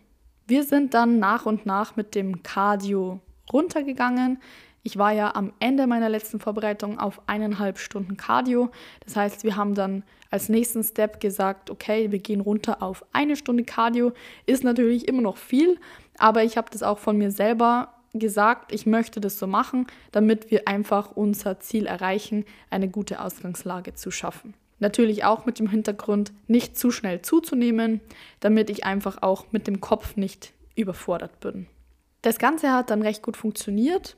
Wir 0.46 0.62
sind 0.62 0.94
dann 0.94 1.18
nach 1.18 1.46
und 1.46 1.66
nach 1.66 1.96
mit 1.96 2.14
dem 2.14 2.44
Cardio 2.44 3.18
runtergegangen. 3.52 4.38
Ich 4.82 4.96
war 4.96 5.12
ja 5.12 5.34
am 5.34 5.52
Ende 5.60 5.86
meiner 5.86 6.08
letzten 6.08 6.40
Vorbereitung 6.40 6.98
auf 6.98 7.20
eineinhalb 7.26 7.78
Stunden 7.78 8.16
Cardio. 8.16 8.70
Das 9.04 9.16
heißt, 9.16 9.44
wir 9.44 9.56
haben 9.56 9.74
dann 9.74 10.04
als 10.30 10.48
nächsten 10.48 10.82
Step 10.82 11.20
gesagt, 11.20 11.70
okay, 11.70 12.10
wir 12.12 12.18
gehen 12.18 12.40
runter 12.40 12.82
auf 12.82 13.04
eine 13.12 13.36
Stunde 13.36 13.64
Cardio. 13.64 14.12
Ist 14.46 14.64
natürlich 14.64 15.06
immer 15.08 15.22
noch 15.22 15.36
viel, 15.36 15.78
aber 16.18 16.44
ich 16.44 16.56
habe 16.56 16.68
das 16.70 16.82
auch 16.82 16.98
von 16.98 17.18
mir 17.18 17.30
selber 17.30 17.94
gesagt, 18.12 18.72
ich 18.72 18.86
möchte 18.86 19.20
das 19.20 19.38
so 19.38 19.46
machen, 19.46 19.86
damit 20.12 20.50
wir 20.50 20.66
einfach 20.66 21.12
unser 21.12 21.60
Ziel 21.60 21.86
erreichen, 21.86 22.44
eine 22.70 22.88
gute 22.88 23.20
Ausgangslage 23.20 23.94
zu 23.94 24.10
schaffen. 24.10 24.54
Natürlich 24.78 25.24
auch 25.24 25.44
mit 25.44 25.58
dem 25.58 25.68
Hintergrund, 25.68 26.32
nicht 26.48 26.76
zu 26.76 26.90
schnell 26.90 27.20
zuzunehmen, 27.22 28.00
damit 28.40 28.70
ich 28.70 28.84
einfach 28.84 29.22
auch 29.22 29.46
mit 29.52 29.66
dem 29.66 29.80
Kopf 29.80 30.16
nicht 30.16 30.52
überfordert 30.74 31.38
bin. 31.40 31.66
Das 32.22 32.38
Ganze 32.38 32.72
hat 32.72 32.90
dann 32.90 33.02
recht 33.02 33.22
gut 33.22 33.36
funktioniert. 33.36 34.16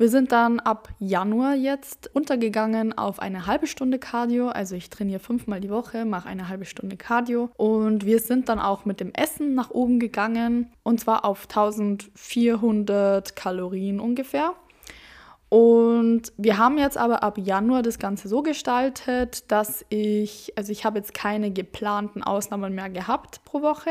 Wir 0.00 0.08
sind 0.08 0.32
dann 0.32 0.60
ab 0.60 0.88
Januar 0.98 1.54
jetzt 1.54 2.08
untergegangen 2.14 2.96
auf 2.96 3.18
eine 3.18 3.44
halbe 3.46 3.66
Stunde 3.66 3.98
Cardio. 3.98 4.48
Also 4.48 4.74
ich 4.74 4.88
trainiere 4.88 5.20
fünfmal 5.20 5.60
die 5.60 5.68
Woche, 5.68 6.06
mache 6.06 6.26
eine 6.26 6.48
halbe 6.48 6.64
Stunde 6.64 6.96
Cardio. 6.96 7.50
Und 7.58 8.06
wir 8.06 8.18
sind 8.18 8.48
dann 8.48 8.60
auch 8.60 8.86
mit 8.86 9.00
dem 9.00 9.12
Essen 9.12 9.54
nach 9.54 9.68
oben 9.68 10.00
gegangen. 10.00 10.72
Und 10.84 11.00
zwar 11.00 11.26
auf 11.26 11.42
1400 11.50 13.36
Kalorien 13.36 14.00
ungefähr. 14.00 14.54
Und 15.50 16.32
wir 16.38 16.56
haben 16.56 16.78
jetzt 16.78 16.96
aber 16.96 17.22
ab 17.22 17.36
Januar 17.36 17.82
das 17.82 17.98
Ganze 17.98 18.28
so 18.28 18.40
gestaltet, 18.40 19.52
dass 19.52 19.84
ich, 19.90 20.54
also 20.56 20.72
ich 20.72 20.86
habe 20.86 20.96
jetzt 20.96 21.12
keine 21.12 21.50
geplanten 21.50 22.22
Ausnahmen 22.22 22.74
mehr 22.74 22.88
gehabt 22.88 23.44
pro 23.44 23.60
Woche. 23.60 23.90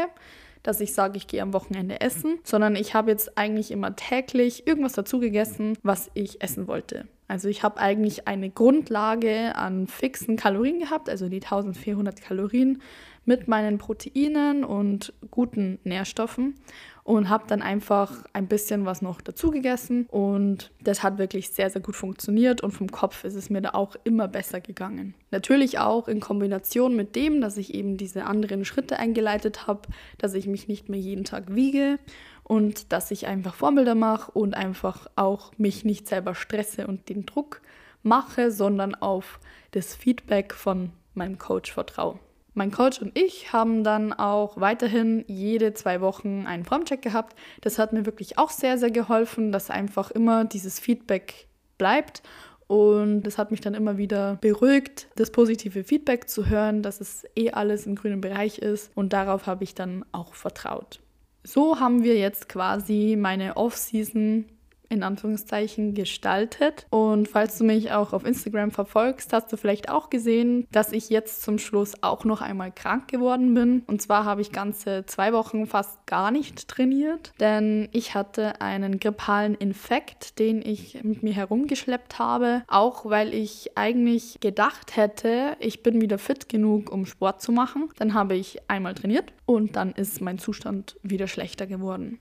Dass 0.63 0.82
ich 0.82 0.94
sage, 0.94 1.18
ich 1.18 1.28
gehe 1.28 1.42
am 1.42 1.54
Wochenende 1.54 2.01
essen, 2.01 2.39
sondern 2.44 2.75
ich 2.75 2.94
habe 2.94 3.12
jetzt 3.12 3.38
eigentlich 3.38 3.72
immer 3.72 3.96
täglich 3.96 4.68
irgendwas 4.68 4.94
dazu 4.94 5.20
gegessen, 5.20 5.78
was 5.84 6.12
ich 6.13 6.42
essen 6.42 6.68
wollte. 6.68 7.08
Also 7.28 7.48
ich 7.48 7.62
habe 7.62 7.80
eigentlich 7.80 8.28
eine 8.28 8.50
Grundlage 8.50 9.56
an 9.56 9.88
fixen 9.88 10.36
Kalorien 10.36 10.80
gehabt, 10.80 11.10
also 11.10 11.30
die 11.30 11.44
1400 11.44 12.22
Kalorien 12.22 12.82
mit 13.30 13.48
meinen 13.48 13.78
Proteinen 13.78 14.64
und 14.64 15.14
guten 15.30 15.78
Nährstoffen 15.84 16.56
und 17.04 17.30
habe 17.30 17.44
dann 17.46 17.62
einfach 17.62 18.26
ein 18.34 18.48
bisschen 18.48 18.88
was 18.88 19.04
noch 19.04 19.22
dazu 19.22 19.52
gegessen 19.52 20.08
und 20.10 20.72
das 20.82 21.04
hat 21.04 21.20
wirklich 21.20 21.52
sehr, 21.52 21.70
sehr 21.70 21.80
gut 21.80 21.96
funktioniert 21.96 22.62
und 22.62 22.72
vom 22.72 22.92
Kopf 22.92 23.24
ist 23.26 23.36
es 23.36 23.52
mir 23.52 23.62
da 23.62 23.76
auch 23.76 23.96
immer 24.04 24.28
besser 24.28 24.62
gegangen. 24.62 25.14
Natürlich 25.30 25.78
auch 25.78 26.08
in 26.08 26.22
Kombination 26.22 26.96
mit 26.96 27.16
dem, 27.16 27.40
dass 27.40 27.58
ich 27.58 27.76
eben 27.76 27.98
diese 27.98 28.26
anderen 28.26 28.66
Schritte 28.66 28.98
eingeleitet 28.98 29.68
habe, 29.68 29.82
dass 30.18 30.34
ich 30.34 30.48
mich 30.48 30.68
nicht 30.68 30.90
mehr 30.90 31.00
jeden 31.00 31.24
Tag 31.24 31.54
wiege 31.54 32.00
und 32.44 32.92
dass 32.92 33.12
ich 33.12 33.28
einfach 33.28 33.54
Vorbilder 33.54 33.94
mache 33.94 34.32
und 34.32 34.56
einfach 34.56 35.06
auch 35.16 35.52
mich 35.60 35.86
nicht 35.86 36.08
selber 36.08 36.34
stresse 36.34 36.88
und 36.88 37.10
den 37.10 37.28
Druck 37.28 37.62
mache, 38.02 38.50
sondern 38.50 38.96
auf 38.96 39.40
das 39.70 39.94
Feedback 39.94 40.56
von 40.56 40.94
meinem 41.14 41.38
Coach 41.38 41.72
vertraue. 41.72 42.18
Mein 42.53 42.72
Coach 42.72 43.01
und 43.01 43.18
ich 43.18 43.53
haben 43.53 43.84
dann 43.84 44.12
auch 44.12 44.60
weiterhin 44.60 45.24
jede 45.27 45.74
zwei 45.74 46.01
Wochen 46.01 46.46
einen 46.46 46.65
Formcheck 46.65 47.01
gehabt. 47.01 47.38
Das 47.62 47.77
hat 47.79 47.94
mir 47.94 48.06
wirklich 48.06 48.38
auch 48.38 48.50
sehr, 48.50 48.77
sehr 48.77 48.91
geholfen, 48.91 49.51
dass 49.51 49.70
einfach 49.70 50.12
immer 50.12 50.46
dieses 50.46 50.79
Feedback 50.79 51.48
bleibt. 51.77 52.24
Und 52.68 53.24
das 53.24 53.39
hat 53.39 53.50
mich 53.50 53.62
dann 53.62 53.74
immer 53.74 53.98
wieder 53.98 54.38
beruhigt, 54.41 55.08
das 55.15 55.32
positive 55.32 55.84
Feedback 55.84 56.29
zu 56.29 56.50
hören, 56.50 56.84
dass 56.84 57.01
es 57.01 57.25
eh 57.36 57.50
alles 57.51 57.88
im 57.88 57.96
grünen 57.96 58.22
Bereich 58.22 58.60
ist. 58.60 58.91
Und 58.94 59.13
darauf 59.13 59.48
habe 59.48 59.63
ich 59.63 59.74
dann 59.74 60.06
auch 60.12 60.36
vertraut. 60.36 61.00
So 61.44 61.79
haben 61.79 62.03
wir 62.03 62.18
jetzt 62.18 62.48
quasi 62.48 63.15
meine 63.18 63.58
Off-Season 63.58 64.46
in 64.89 65.03
Anführungszeichen 65.03 65.93
gestaltet. 65.93 66.86
Und 66.89 67.27
falls 67.27 67.58
du 67.58 67.63
mich 67.63 67.91
auch 67.91 68.13
auf 68.13 68.25
Instagram 68.25 68.72
verfolgst, 68.72 69.31
hast 69.34 69.51
du 69.51 69.58
vielleicht 69.58 69.89
auch 69.89 70.10
gesehen, 70.10 70.67
dass 70.72 70.91
ich 70.91 71.10
jetzt 71.10 71.43
zum 71.43 71.60
Schluss 71.60 71.93
auch 72.01 72.25
noch 72.25 72.41
einmal 72.41 72.72
krank 72.72 73.08
geworden 73.08 73.53
bin. 73.53 73.84
Und 73.88 74.01
zwar 74.01 74.25
habe 74.25 74.41
ich 74.41 74.51
ganze 74.51 75.05
zwei 75.05 75.34
Wochen 75.34 75.67
fast 75.67 76.05
gar 76.05 76.31
nicht 76.31 76.67
trainiert, 76.67 77.34
denn 77.39 77.89
ich 77.91 78.15
hatte 78.15 78.62
einen 78.62 79.00
grippalen 79.00 79.55
Infekt, 79.55 80.39
den 80.39 80.62
ich 80.62 81.03
mit 81.03 81.24
mir 81.24 81.34
herumgeschleppt 81.34 82.19
habe, 82.19 82.63
auch 82.67 83.05
weil 83.05 83.34
ich 83.34 83.77
eigentlich 83.77 84.39
gedacht 84.39 84.96
hätte, 84.96 85.55
ich 85.60 85.84
bin 85.84 86.01
wieder 86.01 86.17
fit 86.17 86.50
genug, 86.50 86.91
um 86.91 87.05
Sport 87.05 87.41
zu 87.41 87.51
machen. 87.51 87.89
Dann 87.98 88.13
habe 88.13 88.36
ich 88.36 88.60
einmal 88.69 88.96
trainiert 88.96 89.34
und 89.46 89.75
dann 89.75 89.91
ist 89.91 90.22
mein 90.22 90.39
Zustand 90.39 90.98
wieder 91.03 91.27
schlechter 91.27 91.67
geworden. 91.67 92.19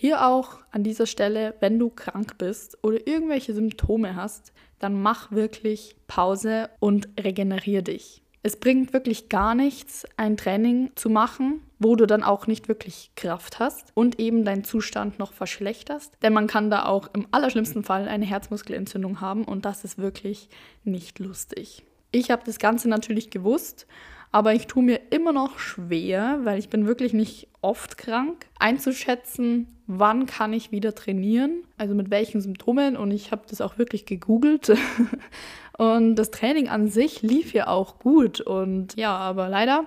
Hier 0.00 0.24
auch 0.24 0.60
an 0.70 0.84
dieser 0.84 1.06
Stelle, 1.06 1.56
wenn 1.58 1.76
du 1.76 1.90
krank 1.90 2.38
bist 2.38 2.78
oder 2.84 3.04
irgendwelche 3.08 3.52
Symptome 3.52 4.14
hast, 4.14 4.52
dann 4.78 5.02
mach 5.02 5.32
wirklich 5.32 5.96
Pause 6.06 6.70
und 6.78 7.08
regenerier 7.18 7.82
dich. 7.82 8.22
Es 8.44 8.60
bringt 8.60 8.92
wirklich 8.92 9.28
gar 9.28 9.56
nichts, 9.56 10.06
ein 10.16 10.36
Training 10.36 10.92
zu 10.94 11.10
machen, 11.10 11.62
wo 11.80 11.96
du 11.96 12.06
dann 12.06 12.22
auch 12.22 12.46
nicht 12.46 12.68
wirklich 12.68 13.10
Kraft 13.16 13.58
hast 13.58 13.90
und 13.94 14.20
eben 14.20 14.44
deinen 14.44 14.62
Zustand 14.62 15.18
noch 15.18 15.32
verschlechterst. 15.32 16.16
Denn 16.22 16.32
man 16.32 16.46
kann 16.46 16.70
da 16.70 16.84
auch 16.84 17.10
im 17.12 17.26
allerschlimmsten 17.32 17.82
Fall 17.82 18.06
eine 18.06 18.24
Herzmuskelentzündung 18.24 19.20
haben 19.20 19.42
und 19.42 19.64
das 19.64 19.82
ist 19.82 19.98
wirklich 19.98 20.48
nicht 20.84 21.18
lustig. 21.18 21.82
Ich 22.12 22.30
habe 22.30 22.42
das 22.46 22.60
Ganze 22.60 22.88
natürlich 22.88 23.30
gewusst 23.30 23.88
aber 24.30 24.54
ich 24.54 24.66
tue 24.66 24.82
mir 24.82 25.00
immer 25.10 25.32
noch 25.32 25.58
schwer, 25.58 26.40
weil 26.44 26.58
ich 26.58 26.68
bin 26.68 26.86
wirklich 26.86 27.12
nicht 27.12 27.48
oft 27.60 27.98
krank, 27.98 28.46
einzuschätzen, 28.58 29.66
wann 29.86 30.26
kann 30.26 30.52
ich 30.52 30.70
wieder 30.70 30.94
trainieren, 30.94 31.62
also 31.78 31.94
mit 31.94 32.10
welchen 32.10 32.40
Symptomen. 32.40 32.96
Und 32.96 33.10
ich 33.10 33.32
habe 33.32 33.42
das 33.48 33.60
auch 33.60 33.78
wirklich 33.78 34.04
gegoogelt. 34.04 34.76
und 35.78 36.16
das 36.16 36.30
Training 36.30 36.68
an 36.68 36.88
sich 36.88 37.22
lief 37.22 37.52
ja 37.54 37.68
auch 37.68 37.98
gut. 37.98 38.40
Und 38.40 38.94
ja, 38.96 39.16
aber 39.16 39.48
leider 39.48 39.86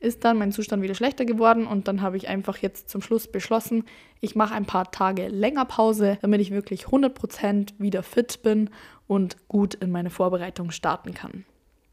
ist 0.00 0.24
dann 0.24 0.38
mein 0.38 0.52
Zustand 0.52 0.82
wieder 0.82 0.94
schlechter 0.94 1.24
geworden 1.24 1.66
und 1.66 1.88
dann 1.88 2.02
habe 2.02 2.16
ich 2.16 2.28
einfach 2.28 2.58
jetzt 2.58 2.88
zum 2.88 3.02
Schluss 3.02 3.26
beschlossen, 3.26 3.84
ich 4.20 4.36
mache 4.36 4.54
ein 4.54 4.64
paar 4.64 4.90
Tage 4.90 5.28
länger 5.28 5.64
Pause, 5.64 6.18
damit 6.22 6.40
ich 6.40 6.50
wirklich 6.52 6.86
100% 6.86 7.72
wieder 7.78 8.02
fit 8.02 8.42
bin 8.42 8.70
und 9.08 9.48
gut 9.48 9.74
in 9.74 9.90
meine 9.90 10.10
Vorbereitung 10.10 10.70
starten 10.70 11.14
kann. 11.14 11.44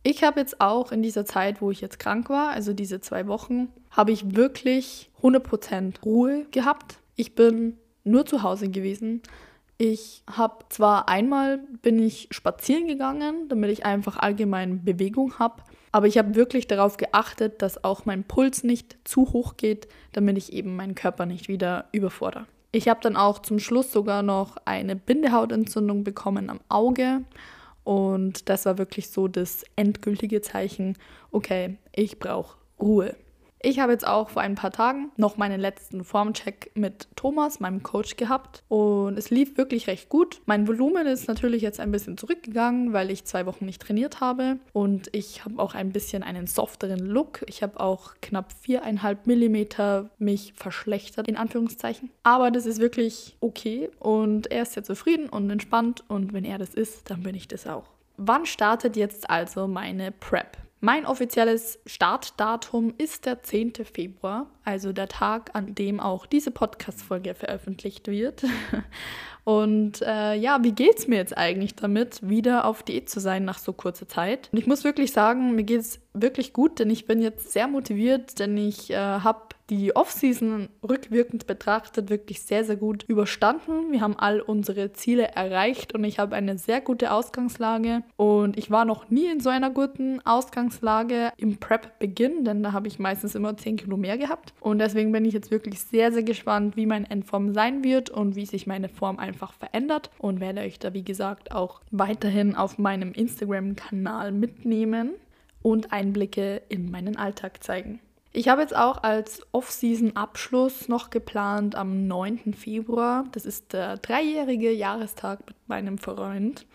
Ich 0.07 0.23
habe 0.23 0.39
jetzt 0.39 0.61
auch 0.61 0.91
in 0.91 1.01
dieser 1.01 1.25
Zeit, 1.25 1.63
wo 1.63 1.71
ich 1.71 1.81
jetzt 1.81 1.97
krank 1.97 2.29
war, 2.29 2.51
also 2.51 2.73
diese 2.73 3.01
zwei 3.01 3.25
Wochen, 3.25 3.69
habe 3.89 4.11
ich 4.11 4.35
wirklich 4.35 5.09
100% 5.23 6.03
Ruhe 6.05 6.45
gehabt. 6.51 6.99
Ich 7.15 7.33
bin 7.33 7.77
nur 8.03 8.27
zu 8.27 8.43
Hause 8.43 8.69
gewesen. 8.69 9.23
Ich 9.79 10.21
habe 10.31 10.63
zwar 10.69 11.09
einmal 11.09 11.57
bin 11.81 11.97
ich 11.97 12.27
spazieren 12.29 12.87
gegangen, 12.87 13.49
damit 13.49 13.71
ich 13.71 13.83
einfach 13.83 14.17
allgemein 14.17 14.85
Bewegung 14.85 15.39
habe, 15.39 15.63
aber 15.91 16.05
ich 16.05 16.19
habe 16.19 16.35
wirklich 16.35 16.67
darauf 16.67 16.97
geachtet, 16.97 17.63
dass 17.63 17.83
auch 17.83 18.05
mein 18.05 18.25
Puls 18.25 18.63
nicht 18.63 18.97
zu 19.05 19.33
hoch 19.33 19.57
geht, 19.57 19.87
damit 20.11 20.37
ich 20.37 20.53
eben 20.53 20.75
meinen 20.75 20.93
Körper 20.93 21.25
nicht 21.25 21.47
wieder 21.47 21.85
überfordere. 21.91 22.45
Ich 22.71 22.89
habe 22.89 22.99
dann 23.01 23.17
auch 23.17 23.39
zum 23.39 23.57
Schluss 23.57 23.91
sogar 23.91 24.21
noch 24.21 24.57
eine 24.65 24.95
Bindehautentzündung 24.95 26.03
bekommen 26.03 26.51
am 26.51 26.59
Auge 26.69 27.23
und 27.85 28.49
das 28.49 28.65
war 28.65 28.77
wirklich 28.77 29.09
so 29.09 29.29
das 29.29 29.63
endgültige 29.77 30.41
Zeichen, 30.41 30.97
okay, 31.31 31.77
ich 31.95 32.19
brauche 32.19 32.57
Ruhe. 32.79 33.15
Ich 33.65 33.79
habe 33.79 33.93
jetzt 33.93 34.05
auch 34.05 34.29
vor 34.29 34.43
ein 34.43 34.53
paar 34.53 34.69
Tagen 34.69 35.09
noch 35.17 35.37
meinen 35.37 35.59
letzten 35.59 36.03
Formcheck 36.03 36.69
mit 36.75 37.07
Thomas, 37.15 37.59
meinem 37.59 37.81
Coach, 37.81 38.15
gehabt 38.15 38.61
und 38.67 39.17
es 39.17 39.31
lief 39.31 39.57
wirklich 39.57 39.87
recht 39.87 40.07
gut. 40.07 40.39
Mein 40.45 40.67
Volumen 40.67 41.07
ist 41.07 41.27
natürlich 41.27 41.63
jetzt 41.63 41.79
ein 41.79 41.91
bisschen 41.91 42.15
zurückgegangen, 42.15 42.93
weil 42.93 43.09
ich 43.09 43.25
zwei 43.25 43.47
Wochen 43.47 43.65
nicht 43.65 43.81
trainiert 43.81 44.21
habe 44.21 44.59
und 44.71 45.09
ich 45.13 45.45
habe 45.45 45.57
auch 45.57 45.73
ein 45.73 45.91
bisschen 45.91 46.21
einen 46.21 46.45
softeren 46.45 46.99
Look. 46.99 47.43
Ich 47.47 47.63
habe 47.63 47.79
auch 47.79 48.13
knapp 48.21 48.53
viereinhalb 48.61 49.25
Millimeter 49.25 50.11
mich 50.19 50.53
verschlechtert, 50.55 51.27
in 51.27 51.35
Anführungszeichen. 51.35 52.11
Aber 52.21 52.51
das 52.51 52.67
ist 52.67 52.79
wirklich 52.79 53.35
okay 53.39 53.89
und 53.97 54.51
er 54.51 54.61
ist 54.61 54.73
sehr 54.73 54.83
zufrieden 54.83 55.27
und 55.27 55.49
entspannt 55.49 56.03
und 56.07 56.33
wenn 56.33 56.45
er 56.45 56.59
das 56.59 56.75
ist, 56.75 57.09
dann 57.09 57.23
bin 57.23 57.33
ich 57.33 57.47
das 57.47 57.65
auch. 57.65 57.85
Wann 58.17 58.45
startet 58.45 58.95
jetzt 58.95 59.27
also 59.27 59.67
meine 59.67 60.11
Prep? 60.11 60.55
Mein 60.85 61.07
offizielles 61.07 61.79
Startdatum 61.87 62.93
ist 62.99 63.25
der 63.25 63.41
10. 63.41 63.73
Februar, 63.91 64.51
also 64.63 64.93
der 64.93 65.07
Tag, 65.07 65.49
an 65.53 65.73
dem 65.73 65.99
auch 65.99 66.27
diese 66.27 66.51
Podcast-Folge 66.51 67.33
veröffentlicht 67.33 68.07
wird. 68.07 68.43
Und 69.45 70.03
äh, 70.03 70.35
ja, 70.35 70.59
wie 70.61 70.73
geht 70.73 70.99
es 70.99 71.07
mir 71.07 71.15
jetzt 71.15 71.35
eigentlich 71.35 71.73
damit, 71.73 72.19
wieder 72.21 72.65
auf 72.65 72.83
Diät 72.83 73.09
zu 73.09 73.19
sein 73.19 73.45
nach 73.45 73.57
so 73.57 73.73
kurzer 73.73 74.07
Zeit? 74.07 74.49
Und 74.51 74.59
ich 74.59 74.67
muss 74.67 74.83
wirklich 74.83 75.11
sagen, 75.11 75.55
mir 75.55 75.63
geht 75.63 75.81
es 75.81 76.01
wirklich 76.15 76.53
gut, 76.53 76.79
denn 76.79 76.89
ich 76.89 77.05
bin 77.05 77.21
jetzt 77.21 77.51
sehr 77.51 77.67
motiviert, 77.67 78.39
denn 78.39 78.57
ich 78.57 78.91
äh, 78.91 78.95
habe 78.95 79.55
die 79.69 79.95
Offseason 79.95 80.69
rückwirkend 80.87 81.47
betrachtet 81.47 82.09
wirklich 82.09 82.41
sehr, 82.41 82.63
sehr 82.63 82.75
gut 82.75 83.03
überstanden. 83.07 83.91
Wir 83.91 84.01
haben 84.01 84.15
all 84.17 84.39
unsere 84.39 84.93
Ziele 84.93 85.29
erreicht 85.29 85.95
und 85.95 86.03
ich 86.03 86.19
habe 86.19 86.35
eine 86.35 86.57
sehr 86.57 86.81
gute 86.81 87.11
Ausgangslage. 87.11 88.03
Und 88.15 88.57
ich 88.57 88.69
war 88.69 88.85
noch 88.85 89.09
nie 89.09 89.25
in 89.25 89.39
so 89.39 89.49
einer 89.49 89.71
guten 89.71 90.21
Ausgangslage 90.25 91.31
im 91.37 91.57
Prep-Beginn, 91.57 92.45
denn 92.45 92.61
da 92.61 92.73
habe 92.73 92.87
ich 92.87 92.99
meistens 92.99 93.33
immer 93.33 93.57
10 93.57 93.77
Kilo 93.77 93.97
mehr 93.97 94.17
gehabt. 94.19 94.53
Und 94.59 94.79
deswegen 94.79 95.11
bin 95.11 95.25
ich 95.25 95.33
jetzt 95.33 95.49
wirklich 95.49 95.79
sehr, 95.79 96.11
sehr 96.11 96.23
gespannt, 96.23 96.75
wie 96.75 96.85
mein 96.85 97.05
Endform 97.05 97.53
sein 97.53 97.83
wird 97.83 98.11
und 98.11 98.35
wie 98.35 98.45
sich 98.45 98.67
meine 98.67 98.89
Form 98.89 99.17
einfach 99.17 99.53
verändert. 99.53 100.11
Und 100.19 100.41
werde 100.41 100.61
euch 100.61 100.77
da, 100.77 100.93
wie 100.93 101.03
gesagt, 101.03 101.51
auch 101.51 101.81
weiterhin 101.89 102.55
auf 102.55 102.77
meinem 102.77 103.13
Instagram-Kanal 103.13 104.31
mitnehmen 104.31 105.13
und 105.65 105.91
Einblicke 105.91 106.61
in 106.69 106.91
meinen 106.91 107.17
Alltag 107.17 107.63
zeigen. 107.63 107.99
Ich 108.31 108.49
habe 108.49 108.61
jetzt 108.61 108.75
auch 108.75 109.01
als 109.01 109.41
Off-Season-Abschluss 109.51 110.89
noch 110.89 111.09
geplant 111.09 111.73
am 111.73 112.05
9. 112.05 112.53
Februar, 112.53 113.23
das 113.31 113.47
ist 113.47 113.73
der 113.73 113.97
dreijährige 113.97 114.71
Jahrestag 114.71 115.39
mit 115.47 115.55
meinem 115.65 115.97
Freund, 115.97 116.67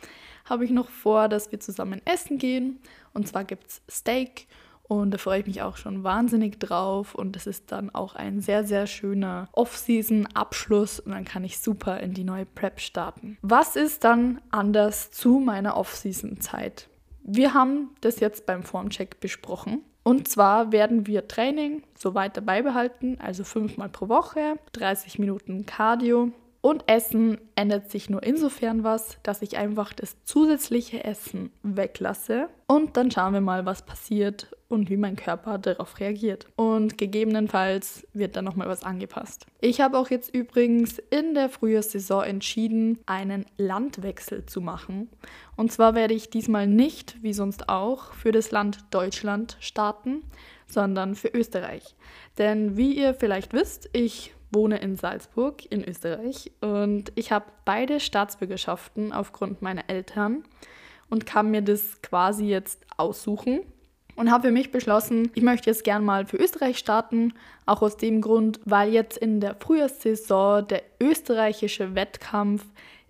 habe 0.44 0.64
ich 0.64 0.72
noch 0.72 0.88
vor, 0.88 1.28
dass 1.28 1.52
wir 1.52 1.60
zusammen 1.60 2.02
essen 2.04 2.38
gehen. 2.38 2.80
Und 3.14 3.28
zwar 3.28 3.44
gibt 3.44 3.68
es 3.68 3.82
Steak 3.88 4.48
und 4.82 5.12
da 5.12 5.18
freue 5.18 5.38
ich 5.38 5.46
mich 5.46 5.62
auch 5.62 5.76
schon 5.76 6.02
wahnsinnig 6.02 6.58
drauf. 6.58 7.14
Und 7.14 7.36
das 7.36 7.46
ist 7.46 7.70
dann 7.70 7.94
auch 7.94 8.16
ein 8.16 8.40
sehr, 8.40 8.64
sehr 8.64 8.88
schöner 8.88 9.48
Off-Season-Abschluss 9.52 10.98
und 10.98 11.12
dann 11.12 11.24
kann 11.24 11.44
ich 11.44 11.60
super 11.60 12.00
in 12.00 12.12
die 12.12 12.24
neue 12.24 12.44
Prep 12.46 12.80
starten. 12.80 13.38
Was 13.42 13.76
ist 13.76 14.02
dann 14.02 14.40
anders 14.50 15.12
zu 15.12 15.38
meiner 15.38 15.76
Off-Season-Zeit? 15.76 16.90
Wir 17.32 17.54
haben 17.54 17.90
das 18.00 18.18
jetzt 18.18 18.44
beim 18.44 18.64
Formcheck 18.64 19.20
besprochen. 19.20 19.84
Und 20.02 20.26
zwar 20.26 20.72
werden 20.72 21.06
wir 21.06 21.28
Training 21.28 21.84
so 21.96 22.14
weiter 22.14 22.40
beibehalten, 22.40 23.18
also 23.20 23.44
fünfmal 23.44 23.88
pro 23.88 24.08
Woche, 24.08 24.56
30 24.72 25.20
Minuten 25.20 25.64
Cardio. 25.64 26.32
Und 26.60 26.82
Essen 26.88 27.38
ändert 27.54 27.88
sich 27.88 28.10
nur 28.10 28.24
insofern 28.24 28.82
was, 28.82 29.18
dass 29.22 29.42
ich 29.42 29.58
einfach 29.58 29.92
das 29.92 30.16
zusätzliche 30.24 31.04
Essen 31.04 31.52
weglasse. 31.62 32.48
Und 32.66 32.96
dann 32.96 33.12
schauen 33.12 33.34
wir 33.34 33.40
mal, 33.40 33.64
was 33.64 33.82
passiert 33.86 34.48
und 34.70 34.88
wie 34.88 34.96
mein 34.96 35.16
Körper 35.16 35.58
darauf 35.58 35.98
reagiert. 35.98 36.46
Und 36.54 36.96
gegebenenfalls 36.96 38.06
wird 38.14 38.36
dann 38.36 38.44
nochmal 38.44 38.68
was 38.68 38.84
angepasst. 38.84 39.44
Ich 39.60 39.80
habe 39.80 39.98
auch 39.98 40.10
jetzt 40.10 40.32
übrigens 40.32 40.98
in 41.10 41.34
der 41.34 41.48
Frühjahrssaison 41.48 42.22
entschieden, 42.22 43.00
einen 43.04 43.46
Landwechsel 43.56 44.46
zu 44.46 44.60
machen. 44.60 45.10
Und 45.56 45.72
zwar 45.72 45.96
werde 45.96 46.14
ich 46.14 46.30
diesmal 46.30 46.68
nicht, 46.68 47.20
wie 47.20 47.32
sonst 47.32 47.68
auch, 47.68 48.14
für 48.14 48.30
das 48.30 48.52
Land 48.52 48.78
Deutschland 48.92 49.56
starten, 49.58 50.22
sondern 50.68 51.16
für 51.16 51.28
Österreich. 51.28 51.96
Denn 52.38 52.76
wie 52.76 52.96
ihr 52.96 53.14
vielleicht 53.14 53.52
wisst, 53.52 53.90
ich 53.92 54.32
wohne 54.52 54.78
in 54.78 54.96
Salzburg 54.96 55.64
in 55.70 55.84
Österreich 55.84 56.52
und 56.60 57.12
ich 57.16 57.32
habe 57.32 57.46
beide 57.64 57.98
Staatsbürgerschaften 57.98 59.12
aufgrund 59.12 59.62
meiner 59.62 59.88
Eltern 59.88 60.44
und 61.08 61.26
kann 61.26 61.50
mir 61.50 61.62
das 61.62 62.00
quasi 62.02 62.46
jetzt 62.46 62.86
aussuchen 62.96 63.60
und 64.20 64.30
habe 64.30 64.48
für 64.48 64.52
mich 64.52 64.70
beschlossen, 64.70 65.30
ich 65.34 65.42
möchte 65.42 65.70
jetzt 65.70 65.82
gern 65.82 66.04
mal 66.04 66.26
für 66.26 66.36
Österreich 66.36 66.76
starten, 66.76 67.32
auch 67.64 67.80
aus 67.80 67.96
dem 67.96 68.20
Grund, 68.20 68.60
weil 68.66 68.92
jetzt 68.92 69.16
in 69.16 69.40
der 69.40 69.54
Frühjahrssaison 69.54 70.68
der 70.68 70.82
österreichische 71.00 71.94
Wettkampf 71.94 72.66